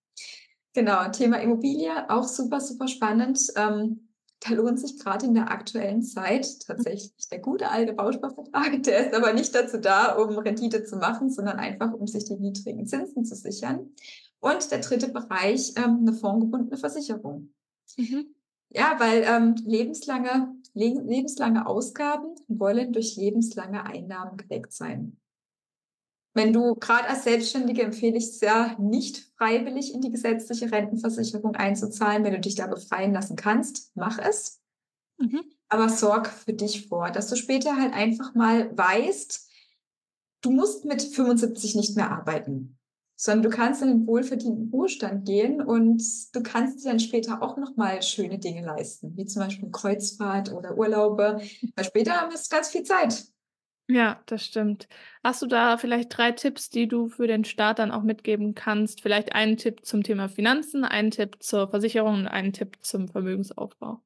Genau, 0.72 1.08
Thema 1.10 1.38
Immobilie, 1.38 2.08
auch 2.08 2.24
super, 2.24 2.60
super 2.60 2.88
spannend. 2.88 3.40
Ähm, 3.56 4.09
da 4.40 4.55
lohnt 4.55 4.81
sich 4.81 4.98
gerade 4.98 5.26
in 5.26 5.35
der 5.35 5.50
aktuellen 5.50 6.03
Zeit 6.03 6.46
tatsächlich 6.66 7.12
der 7.31 7.40
gute 7.40 7.68
alte 7.68 7.92
Bausparvertrag. 7.92 8.83
Der 8.83 9.07
ist 9.07 9.14
aber 9.14 9.35
nicht 9.35 9.55
dazu 9.55 9.79
da, 9.79 10.16
um 10.16 10.38
Rendite 10.38 10.85
zu 10.85 10.96
machen, 10.96 11.31
sondern 11.31 11.59
einfach, 11.59 11.92
um 11.92 12.07
sich 12.07 12.24
die 12.24 12.37
niedrigen 12.37 12.87
Zinsen 12.87 13.24
zu 13.24 13.35
sichern. 13.35 13.90
Und 14.40 14.70
der 14.70 14.79
dritte 14.79 15.09
Bereich, 15.09 15.74
ähm, 15.76 15.98
eine 16.00 16.14
fondgebundene 16.14 16.79
Versicherung. 16.79 17.53
Mhm. 17.98 18.35
Ja, 18.70 18.96
weil 18.98 19.24
ähm, 19.26 19.57
lebenslange, 19.66 20.55
le 20.72 21.03
lebenslange 21.03 21.66
Ausgaben 21.66 22.35
wollen 22.48 22.92
durch 22.92 23.16
lebenslange 23.16 23.85
Einnahmen 23.85 24.38
gedeckt 24.38 24.72
sein. 24.72 25.18
Wenn 26.32 26.52
du 26.52 26.76
gerade 26.76 27.08
als 27.08 27.24
Selbstständige 27.24 27.82
empfehle 27.82 28.16
ich 28.16 28.24
es 28.24 28.40
ja 28.40 28.76
nicht 28.78 29.32
freiwillig 29.36 29.92
in 29.94 30.00
die 30.00 30.12
gesetzliche 30.12 30.70
Rentenversicherung 30.70 31.56
einzuzahlen. 31.56 32.22
Wenn 32.22 32.34
du 32.34 32.40
dich 32.40 32.54
da 32.54 32.66
befreien 32.66 33.12
lassen 33.12 33.36
kannst, 33.36 33.90
mach 33.96 34.18
es. 34.18 34.60
Mhm. 35.18 35.42
Aber 35.68 35.88
sorg 35.88 36.28
für 36.28 36.52
dich 36.52 36.88
vor, 36.88 37.10
dass 37.10 37.28
du 37.28 37.36
später 37.36 37.76
halt 37.76 37.92
einfach 37.94 38.34
mal 38.34 38.76
weißt, 38.76 39.48
du 40.42 40.50
musst 40.50 40.84
mit 40.84 41.02
75 41.02 41.74
nicht 41.74 41.96
mehr 41.96 42.10
arbeiten, 42.10 42.78
sondern 43.16 43.50
du 43.50 43.56
kannst 43.56 43.82
in 43.82 43.88
den 43.88 44.06
wohlverdienten 44.06 44.70
Ruhestand 44.70 45.26
gehen 45.26 45.60
und 45.60 46.02
du 46.34 46.42
kannst 46.42 46.84
dir 46.84 46.90
dann 46.90 47.00
später 47.00 47.42
auch 47.42 47.56
nochmal 47.56 48.02
schöne 48.02 48.38
Dinge 48.38 48.64
leisten, 48.64 49.16
wie 49.16 49.26
zum 49.26 49.42
Beispiel 49.42 49.70
Kreuzfahrt 49.70 50.52
oder 50.52 50.76
Urlaube. 50.76 51.40
Weil 51.74 51.84
später 51.84 52.12
haben 52.12 52.32
wir 52.32 52.40
ganz 52.50 52.68
viel 52.68 52.84
Zeit. 52.84 53.26
Ja, 53.90 54.22
das 54.26 54.44
stimmt. 54.44 54.87
Hast 55.24 55.42
du 55.42 55.46
da 55.46 55.76
vielleicht 55.76 56.16
drei 56.16 56.31
Tipps, 56.31 56.70
die 56.70 56.87
du 56.87 57.09
für 57.09 57.26
den 57.26 57.44
Start 57.44 57.81
dann 57.81 57.90
auch 57.90 58.05
mitgeben 58.05 58.55
kannst? 58.55 59.03
Vielleicht 59.03 59.35
einen 59.35 59.57
Tipp 59.57 59.85
zum 59.85 60.05
Thema 60.05 60.29
Finanzen, 60.29 60.85
einen 60.85 61.11
Tipp 61.11 61.38
zur 61.40 61.68
Versicherung 61.68 62.14
und 62.14 62.29
einen 62.29 62.53
Tipp 62.53 62.79
zum 62.83 63.09
Vermögensaufbau. 63.09 64.00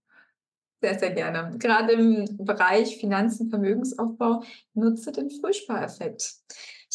Sehr, 0.80 0.98
sehr 0.98 1.10
gerne. 1.10 1.58
Gerade 1.58 1.92
im 1.92 2.24
Bereich 2.38 2.96
Finanzen, 2.96 3.50
Vermögensaufbau 3.50 4.42
nutze 4.72 5.12
den 5.12 5.30
Frühspareffekt. 5.30 6.34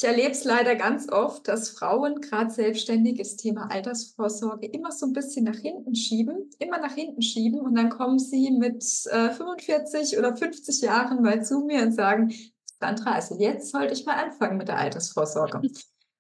Ich 0.02 0.08
erlebe 0.08 0.32
es 0.32 0.46
leider 0.46 0.76
ganz 0.76 1.12
oft, 1.12 1.48
dass 1.50 1.72
Frauen, 1.72 2.22
gerade 2.22 2.50
selbstständig, 2.50 3.18
das 3.18 3.36
Thema 3.36 3.70
Altersvorsorge 3.70 4.66
immer 4.68 4.94
so 4.94 5.06
ein 5.06 5.12
bisschen 5.12 5.44
nach 5.44 5.58
hinten 5.58 5.94
schieben, 5.94 6.50
immer 6.58 6.80
nach 6.80 6.94
hinten 6.94 7.22
schieben 7.22 7.60
und 7.60 7.76
dann 7.76 7.90
kommen 7.90 8.18
sie 8.18 8.50
mit 8.52 8.82
äh, 9.12 9.30
45 9.32 10.18
oder 10.18 10.38
50 10.38 10.82
Jahren 10.82 11.22
mal 11.22 11.44
zu 11.44 11.60
mir 11.66 11.82
und 11.82 11.92
sagen, 11.92 12.34
Sandra, 12.80 13.14
also 13.14 13.36
jetzt 13.40 13.72
sollte 13.72 13.94
ich 13.94 14.06
mal 14.06 14.16
anfangen 14.16 14.58
mit 14.58 14.68
der 14.68 14.78
Altersvorsorge. 14.78 15.62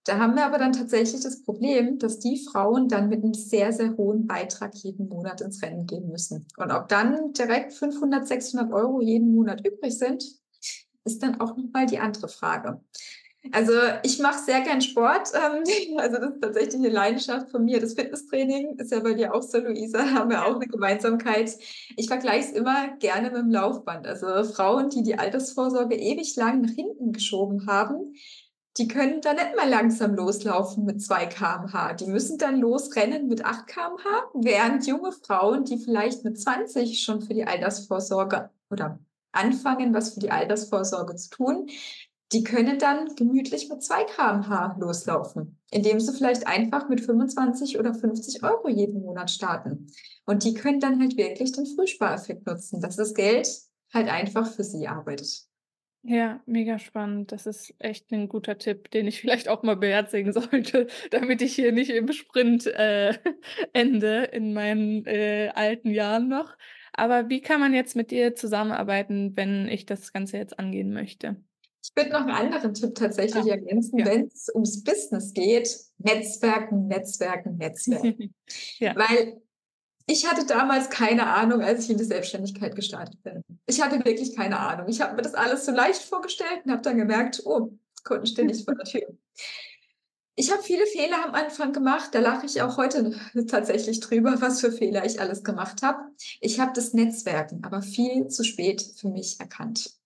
Da 0.06 0.17
haben 0.17 0.36
wir 0.36 0.45
aber 0.45 0.58
dann 0.58 0.74
tatsächlich 0.74 1.22
das 1.22 1.43
Problem, 1.43 2.00
dass 2.00 2.19
die 2.19 2.43
Frauen 2.52 2.88
dann 2.88 3.10
mit 3.10 3.24
einem 3.24 3.34
sehr, 3.34 3.72
sehr 3.74 3.95
hohen 3.95 4.28
Beitrag 4.28 4.74
jeden 4.76 5.08
Monat 5.08 5.41
ins 5.41 5.62
Rennen 5.62 5.86
gehen 5.86 6.10
müssen. 6.10 6.48
Und 6.58 6.72
ob 6.72 6.88
dann 6.88 7.34
direkt 7.34 7.74
500, 7.74 8.28
600 8.28 8.74
Euro 8.74 9.02
jeden 9.02 9.36
Monat 9.36 9.65
übrig 9.65 9.98
sind, 9.98 10.24
ist 11.04 11.22
dann 11.22 11.39
auch 11.39 11.56
nochmal 11.56 11.86
die 11.86 12.00
andere 12.00 12.28
Frage. 12.28 12.82
Also 13.52 13.71
ich 14.04 14.19
mache 14.19 14.39
sehr 14.39 14.62
gern 14.62 14.82
Sport. 14.82 15.32
Ähm, 15.34 15.63
also 15.97 16.17
das 16.17 16.34
ist 16.34 16.41
tatsächlich 16.41 16.75
eine 16.75 16.89
Leidenschaft 16.89 17.49
von 17.49 17.63
mir. 17.63 17.80
Das 17.80 17.93
Fitnesstraining 17.93 18.78
ist 18.78 18.91
ja 18.91 18.99
bei 18.99 19.13
dir 19.13 19.34
auch 19.34 19.41
so, 19.41 19.60
Luisa, 19.60 19.99
haben 20.13 20.30
wir 20.30 20.45
auch 20.45 20.56
eine 20.56 20.67
Gemeinsamkeit. 20.67 21.58
Ich 21.95 22.08
vergleiche 22.08 22.49
es 22.49 22.52
immer 22.52 22.89
gerne 22.97 23.32
mit 23.32 23.39
dem 23.39 23.52
Laufband. 23.52 24.08
Also 24.08 24.43
Frauen, 24.43 24.89
die 24.89 25.04
die 25.04 25.17
Altersvorsorge 25.17 25.95
ewig 25.95 26.36
lang 26.36 26.62
nach 26.62 26.73
hinten 26.73 27.13
geschoben 27.13 27.65
haben, 27.67 28.13
die 28.78 28.88
können 28.88 29.19
dann 29.21 29.36
nicht 29.36 29.56
mal 29.56 29.67
langsam 29.67 30.15
loslaufen 30.15 30.86
mit 30.86 31.02
2 31.02 31.25
kmh. 31.25 31.93
Die 31.93 32.08
müssen 32.08 32.38
dann 32.38 32.60
losrennen 32.60 33.28
mit 33.28 33.43
8 33.43 33.67
kmh, 33.67 34.30
während 34.34 34.88
junge 34.88 35.12
Frauen, 35.12 35.65
die 35.65 35.78
vielleicht 35.78 36.23
mit 36.23 36.39
20 36.39 37.02
schon 37.02 37.21
für 37.21 37.34
die 37.34 37.45
Altersvorsorge 37.45 38.52
oder 38.69 38.99
anfangen, 39.32 39.93
was 39.93 40.13
für 40.13 40.19
die 40.19 40.32
Altersvorsorge 40.32 41.15
zu 41.15 41.30
tun, 41.30 41.67
die 42.32 42.44
können 42.44 42.78
dann 42.78 43.15
gemütlich 43.15 43.70
mit 43.70 43.84
2 43.84 44.04
kmh 44.04 44.78
loslaufen, 44.80 45.58
indem 45.72 46.00
sie 46.00 46.13
vielleicht 46.13 46.46
einfach 46.48 46.88
mit 46.88 47.02
25 47.02 47.80
oder 47.80 47.94
50 47.94 48.44
Euro 48.44 48.70
jeden 48.70 49.02
Monat 49.02 49.32
starten. 49.32 49.88
Und 50.26 50.44
die 50.44 50.54
können 50.54 50.80
dann 50.80 51.00
halt 51.00 51.18
wirklich 51.18 51.52
den 51.52 51.65
Frühspareffekt 51.65 52.46
nutzen, 52.46 52.82
dass 52.82 52.96
das 52.96 53.13
Geld 53.13 53.50
halt 53.94 54.10
einfach 54.10 54.52
für 54.52 54.63
sie 54.63 54.88
arbeitet. 54.88 55.50
Ja, 56.04 56.42
mega 56.46 56.80
spannend. 56.80 57.32
Das 57.34 57.46
ist 57.46 57.74
echt 57.80 58.12
ein 58.12 58.30
guter 58.30 58.58
Tipp, 58.58 58.89
den 58.92 59.06
ich 59.06 59.20
vielleicht 59.20 59.50
auch 59.50 59.63
mal 59.63 59.76
beherzigen 59.76 60.32
sollte, 60.32 60.88
damit 61.12 61.42
ich 61.42 61.56
hier 61.56 61.72
nicht 61.72 61.89
im 61.89 62.12
Sprint 62.12 62.68
äh, 62.68 63.18
ende 63.74 64.24
in 64.26 64.54
meinen 64.54 65.06
äh, 65.06 65.52
alten 65.56 65.92
Jahren 65.92 66.30
noch. 66.30 66.56
Aber 66.94 67.30
wie 67.30 67.42
kann 67.42 67.60
man 67.60 67.74
jetzt 67.74 67.96
mit 67.96 68.12
dir 68.12 68.36
zusammenarbeiten, 68.36 69.36
wenn 69.36 69.68
ich 69.68 69.86
das 69.86 70.13
Ganze 70.13 70.38
jetzt 70.38 70.58
angehen 70.58 70.94
möchte? 70.94 71.36
Ich 71.82 71.92
würde 71.96 72.12
noch 72.12 72.22
einen 72.22 72.54
anderen 72.54 72.74
Tipp 72.74 72.96
tatsächlich 72.96 73.46
ah, 73.46 73.56
ergänzen, 73.56 74.00
ja. 74.00 74.06
wenn 74.06 74.28
es 74.28 74.50
ums 74.54 74.84
Business 74.84 75.34
geht. 75.34 75.80
Netzwerken, 75.98 76.88
Netzwerken, 76.88 77.58
Netzwerken. 77.58 78.34
ja. 78.80 78.96
Weil 78.96 79.42
ich 80.06 80.26
hatte 80.26 80.46
damals 80.46 80.89
keine 80.89 81.28
Ahnung, 81.28 81.62
als 81.62 81.86
ich 81.86 81.92
in 81.92 81.98
die 81.98 82.04
Selbstständigkeit 82.04 82.76
gestartet 82.76 83.22
bin. 83.24 83.44
Ich 83.68 83.82
hatte 83.82 84.04
wirklich 84.04 84.36
keine 84.36 84.60
Ahnung. 84.60 84.88
Ich 84.88 85.02
habe 85.02 85.15
mir 85.15 85.22
das 85.22 85.36
alles 85.36 85.65
so 85.65 85.72
leicht 85.72 86.02
vorgestellt 86.02 86.62
und 86.65 86.72
habe 86.72 86.82
dann 86.82 86.98
gemerkt, 86.98 87.42
oh, 87.46 87.78
Kunden 88.04 88.26
stehen 88.26 88.48
nicht 88.48 88.65
vor 88.65 88.76
der 88.76 88.86
Tür. 88.86 89.15
Ich 90.36 90.52
habe 90.52 90.63
viele 90.63 90.86
Fehler 90.86 91.26
am 91.26 91.36
Anfang 91.36 91.74
gemacht. 91.74 92.10
Da 92.13 92.20
lache 92.20 92.46
ich 92.46 92.62
auch 92.62 92.78
heute 92.78 93.13
tatsächlich 93.48 94.00
drüber, 94.00 94.38
was 94.39 94.62
für 94.62 94.72
Fehler 94.72 95.06
ich 95.06 95.20
alles 95.20 95.44
gemacht 95.44 95.84
habe. 95.84 96.00
Ich 96.39 96.60
habe 96.60 96.72
das 96.74 96.94
Netzwerken 96.94 97.63
aber 97.63 97.82
viel 97.82 98.30
zu 98.30 98.44
spät 98.44 98.82
für 98.82 99.10
mich 99.10 99.39
erkannt. 99.39 99.99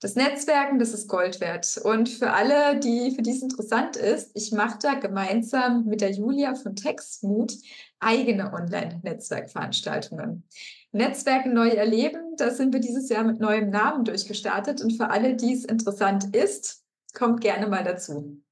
Das 0.00 0.16
Netzwerken, 0.16 0.78
das 0.78 0.92
ist 0.92 1.08
Gold 1.08 1.40
wert. 1.40 1.80
Und 1.82 2.08
für 2.08 2.32
alle, 2.32 2.78
die 2.78 3.12
für 3.14 3.22
dies 3.22 3.42
interessant 3.42 3.96
ist, 3.96 4.32
ich 4.34 4.52
mache 4.52 4.78
da 4.82 4.94
gemeinsam 4.94 5.84
mit 5.84 6.00
der 6.00 6.10
Julia 6.10 6.54
von 6.54 6.74
Textmut 6.74 7.54
eigene 8.00 8.52
Online-Netzwerkveranstaltungen. 8.52 10.44
Netzwerken 10.92 11.54
neu 11.54 11.68
erleben, 11.68 12.36
da 12.36 12.50
sind 12.50 12.72
wir 12.72 12.80
dieses 12.80 13.08
Jahr 13.08 13.24
mit 13.24 13.40
neuem 13.40 13.70
Namen 13.70 14.04
durchgestartet. 14.04 14.82
Und 14.82 14.92
für 14.92 15.10
alle, 15.10 15.36
die 15.36 15.54
es 15.54 15.64
interessant 15.64 16.34
ist, 16.36 16.84
kommt 17.14 17.40
gerne 17.40 17.68
mal 17.68 17.84
dazu. 17.84 18.42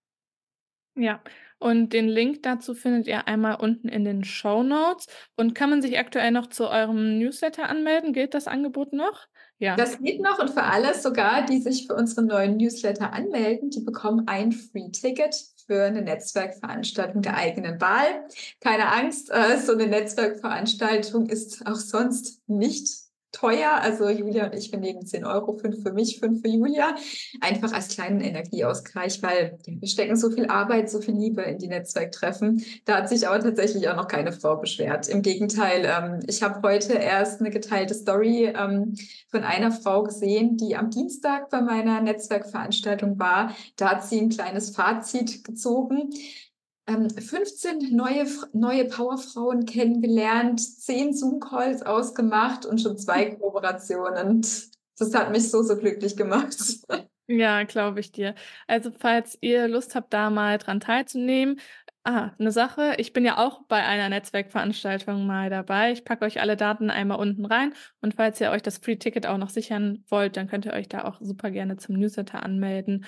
Ja, 0.94 1.22
und 1.58 1.92
den 1.92 2.08
Link 2.08 2.42
dazu 2.42 2.74
findet 2.74 3.06
ihr 3.06 3.28
einmal 3.28 3.54
unten 3.54 3.88
in 3.88 4.04
den 4.04 4.24
Show 4.24 4.62
Notes. 4.62 5.06
Und 5.36 5.54
kann 5.54 5.70
man 5.70 5.80
sich 5.80 5.98
aktuell 5.98 6.30
noch 6.30 6.48
zu 6.48 6.68
eurem 6.68 7.18
Newsletter 7.18 7.68
anmelden? 7.68 8.12
Gilt 8.12 8.34
das 8.34 8.48
Angebot 8.48 8.92
noch? 8.92 9.28
Ja. 9.62 9.76
Das 9.76 10.00
geht 10.00 10.20
noch 10.20 10.40
und 10.40 10.50
für 10.50 10.64
alle 10.64 10.92
sogar, 10.92 11.46
die 11.46 11.60
sich 11.60 11.86
für 11.86 11.94
unseren 11.94 12.26
neuen 12.26 12.56
Newsletter 12.56 13.12
anmelden, 13.12 13.70
die 13.70 13.78
bekommen 13.78 14.24
ein 14.26 14.50
Free-Ticket 14.50 15.36
für 15.68 15.84
eine 15.84 16.02
Netzwerkveranstaltung 16.02 17.22
der 17.22 17.36
eigenen 17.36 17.80
Wahl. 17.80 18.26
Keine 18.58 18.88
Angst, 18.88 19.30
äh, 19.30 19.56
so 19.58 19.74
eine 19.74 19.86
Netzwerkveranstaltung 19.86 21.26
ist 21.26 21.64
auch 21.64 21.76
sonst 21.76 22.40
nicht 22.48 22.88
teuer. 23.32 23.80
Also 23.80 24.08
Julia 24.08 24.46
und 24.46 24.54
ich, 24.54 24.70
nehmen 24.72 25.04
10 25.04 25.24
Euro, 25.24 25.56
5 25.56 25.82
für 25.82 25.92
mich, 25.92 26.20
5 26.20 26.42
für 26.42 26.48
Julia. 26.48 26.94
Einfach 27.40 27.72
als 27.72 27.88
kleinen 27.88 28.20
Energieausgleich, 28.20 29.22
weil 29.22 29.58
wir 29.66 29.88
stecken 29.88 30.16
so 30.16 30.30
viel 30.30 30.46
Arbeit, 30.46 30.90
so 30.90 31.00
viel 31.00 31.14
Liebe 31.14 31.42
in 31.42 31.58
die 31.58 31.68
Netzwerktreffen. 31.68 32.64
Da 32.84 32.98
hat 32.98 33.08
sich 33.08 33.26
aber 33.26 33.40
tatsächlich 33.40 33.88
auch 33.88 33.96
noch 33.96 34.08
keine 34.08 34.32
Frau 34.32 34.56
beschwert. 34.56 35.08
Im 35.08 35.22
Gegenteil, 35.22 35.84
ähm, 35.84 36.20
ich 36.26 36.42
habe 36.42 36.60
heute 36.66 36.94
erst 36.94 37.40
eine 37.40 37.50
geteilte 37.50 37.94
Story 37.94 38.52
ähm, 38.56 38.94
von 39.30 39.42
einer 39.42 39.72
Frau 39.72 40.02
gesehen, 40.02 40.56
die 40.56 40.76
am 40.76 40.90
Dienstag 40.90 41.50
bei 41.50 41.60
meiner 41.60 42.00
Netzwerkveranstaltung 42.00 43.18
war. 43.18 43.54
Da 43.76 43.90
hat 43.90 44.04
sie 44.04 44.20
ein 44.20 44.28
kleines 44.28 44.70
Fazit 44.76 45.44
gezogen. 45.44 46.10
15 46.86 47.80
ähm, 47.80 47.96
neue, 47.96 48.26
neue 48.52 48.84
Powerfrauen 48.86 49.66
kennengelernt, 49.66 50.60
10 50.60 51.14
Zoom-Calls 51.14 51.82
ausgemacht 51.82 52.66
und 52.66 52.80
schon 52.80 52.98
zwei 52.98 53.30
Kooperationen. 53.36 54.44
Das 54.98 55.14
hat 55.14 55.30
mich 55.30 55.50
so, 55.50 55.62
so 55.62 55.76
glücklich 55.76 56.16
gemacht. 56.16 56.56
Ja, 57.28 57.62
glaube 57.62 58.00
ich 58.00 58.12
dir. 58.12 58.34
Also, 58.66 58.90
falls 58.98 59.38
ihr 59.40 59.68
Lust 59.68 59.94
habt, 59.94 60.12
da 60.12 60.28
mal 60.28 60.58
dran 60.58 60.80
teilzunehmen, 60.80 61.60
ah, 62.04 62.32
eine 62.38 62.50
Sache, 62.50 62.94
ich 62.98 63.12
bin 63.12 63.24
ja 63.24 63.38
auch 63.38 63.62
bei 63.68 63.82
einer 63.82 64.08
Netzwerkveranstaltung 64.08 65.24
mal 65.26 65.48
dabei. 65.48 65.92
Ich 65.92 66.04
packe 66.04 66.24
euch 66.24 66.40
alle 66.40 66.56
Daten 66.56 66.90
einmal 66.90 67.18
unten 67.18 67.46
rein 67.46 67.74
und 68.00 68.14
falls 68.14 68.40
ihr 68.40 68.50
euch 68.50 68.62
das 68.62 68.78
Free-Ticket 68.78 69.26
auch 69.26 69.38
noch 69.38 69.50
sichern 69.50 70.04
wollt, 70.08 70.36
dann 70.36 70.48
könnt 70.48 70.66
ihr 70.66 70.72
euch 70.72 70.88
da 70.88 71.04
auch 71.04 71.20
super 71.20 71.50
gerne 71.50 71.76
zum 71.76 71.96
Newsletter 71.96 72.42
anmelden 72.42 73.06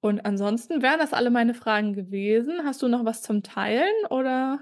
und 0.00 0.24
ansonsten 0.24 0.82
wären 0.82 0.98
das 0.98 1.12
alle 1.12 1.30
meine 1.30 1.54
Fragen 1.54 1.94
gewesen. 1.94 2.64
Hast 2.64 2.82
du 2.82 2.88
noch 2.88 3.04
was 3.04 3.22
zum 3.22 3.42
Teilen 3.42 3.92
oder? 4.10 4.60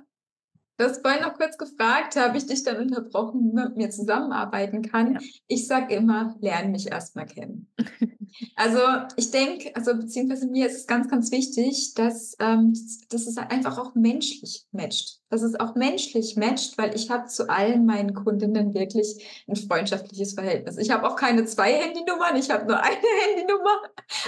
Du 0.76 0.84
hast 0.84 1.02
vorhin 1.02 1.22
noch 1.22 1.34
kurz 1.34 1.56
gefragt, 1.56 2.16
habe 2.16 2.36
ich 2.36 2.46
dich 2.46 2.64
dann 2.64 2.78
unterbrochen, 2.78 3.40
wie 3.44 3.54
man 3.54 3.68
mit 3.68 3.76
mir 3.76 3.90
zusammenarbeiten 3.90 4.82
kann. 4.82 5.14
Ja. 5.14 5.20
Ich 5.46 5.68
sage 5.68 5.94
immer, 5.94 6.34
lerne 6.40 6.70
mich 6.70 6.90
erstmal 6.90 7.26
kennen. 7.26 7.72
also 8.56 8.78
ich 9.16 9.30
denke, 9.30 9.74
also 9.74 9.94
beziehungsweise 9.94 10.46
mir 10.46 10.66
ist 10.66 10.76
es 10.76 10.86
ganz, 10.86 11.08
ganz 11.08 11.30
wichtig, 11.30 11.94
dass, 11.94 12.36
ähm, 12.40 12.74
dass 13.10 13.26
es 13.26 13.36
einfach 13.36 13.78
auch 13.78 13.94
menschlich 13.94 14.66
matcht. 14.72 15.20
Dass 15.30 15.42
es 15.42 15.58
auch 15.58 15.74
menschlich 15.74 16.36
matcht, 16.36 16.78
weil 16.78 16.94
ich 16.94 17.10
habe 17.10 17.26
zu 17.26 17.48
allen 17.48 17.86
meinen 17.86 18.14
Kundinnen 18.14 18.74
wirklich 18.74 19.24
ein 19.48 19.56
freundschaftliches 19.56 20.34
Verhältnis. 20.34 20.76
Ich 20.76 20.90
habe 20.90 21.08
auch 21.08 21.16
keine 21.16 21.44
zwei 21.44 21.72
Handynummern, 21.72 22.36
ich 22.36 22.50
habe 22.50 22.66
nur 22.66 22.80
eine 22.80 22.96
Handynummer, 23.26 23.82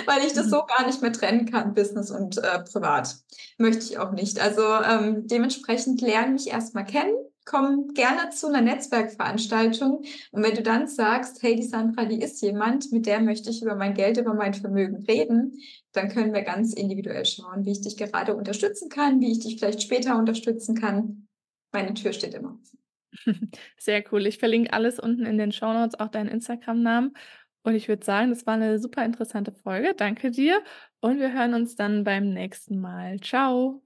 weil 0.07 0.27
ich 0.27 0.33
das 0.33 0.47
mhm. 0.47 0.51
so 0.51 0.63
gar 0.65 0.87
nicht 0.87 1.03
mehr 1.03 1.13
trennen 1.13 1.47
kann, 1.47 1.75
Business 1.75 2.11
und 2.11 2.39
äh, 2.39 2.61
Privat. 2.61 3.17
Möchte 3.59 3.85
ich 3.85 3.99
auch 3.99 4.13
nicht. 4.13 4.41
Also 4.41 4.63
ähm, 4.63 5.27
dementsprechend 5.27 6.01
lernen 6.01 6.35
mich 6.35 6.49
erstmal 6.49 6.85
kennen, 6.85 7.15
komm 7.47 7.95
gerne 7.95 8.29
zu 8.31 8.49
einer 8.49 8.61
Netzwerkveranstaltung. 8.61 10.05
Und 10.33 10.43
wenn 10.43 10.55
du 10.55 10.63
dann 10.63 10.89
sagst, 10.89 11.43
hey, 11.43 11.55
die 11.55 11.63
Sandra, 11.63 12.05
die 12.05 12.21
ist 12.21 12.43
jemand, 12.43 12.93
mit 12.93 13.07
der 13.07 13.21
möchte 13.21 13.49
ich 13.49 13.63
über 13.63 13.77
mein 13.77 13.95
Geld, 13.95 14.19
über 14.19 14.35
mein 14.35 14.53
Vermögen 14.53 15.05
reden, 15.07 15.59
dann 15.93 16.09
können 16.09 16.35
wir 16.35 16.43
ganz 16.43 16.75
individuell 16.75 17.25
schauen, 17.25 17.65
wie 17.65 17.73
ich 17.73 17.81
dich 17.81 17.97
gerade 17.97 18.37
unterstützen 18.37 18.91
kann, 18.91 19.21
wie 19.21 19.33
ich 19.33 19.39
dich 19.39 19.59
vielleicht 19.59 19.81
später 19.81 20.19
unterstützen 20.19 20.75
kann. 20.75 21.29
Meine 21.73 21.95
Tür 21.95 22.13
steht 22.13 22.35
immer 22.35 22.59
offen. 22.61 23.51
Sehr 23.79 24.05
cool. 24.13 24.27
Ich 24.27 24.39
verlinke 24.39 24.73
alles 24.73 24.99
unten 24.99 25.25
in 25.25 25.39
den 25.39 25.53
Show 25.53 25.73
Notes, 25.73 25.99
auch 25.99 26.09
deinen 26.09 26.29
Instagram-Namen. 26.29 27.15
Und 27.63 27.75
ich 27.75 27.89
würde 27.89 28.05
sagen, 28.05 28.31
das 28.31 28.47
war 28.47 28.55
eine 28.55 28.79
super 28.79 29.05
interessante 29.05 29.53
Folge. 29.53 29.95
Danke 29.97 30.31
dir. 30.31 30.63
Und 31.01 31.19
wir 31.19 31.33
hören 31.33 31.55
uns 31.55 31.77
dann 31.77 32.05
beim 32.05 32.33
nächsten 32.33 32.81
Mal. 32.81 33.19
Ciao. 33.21 33.86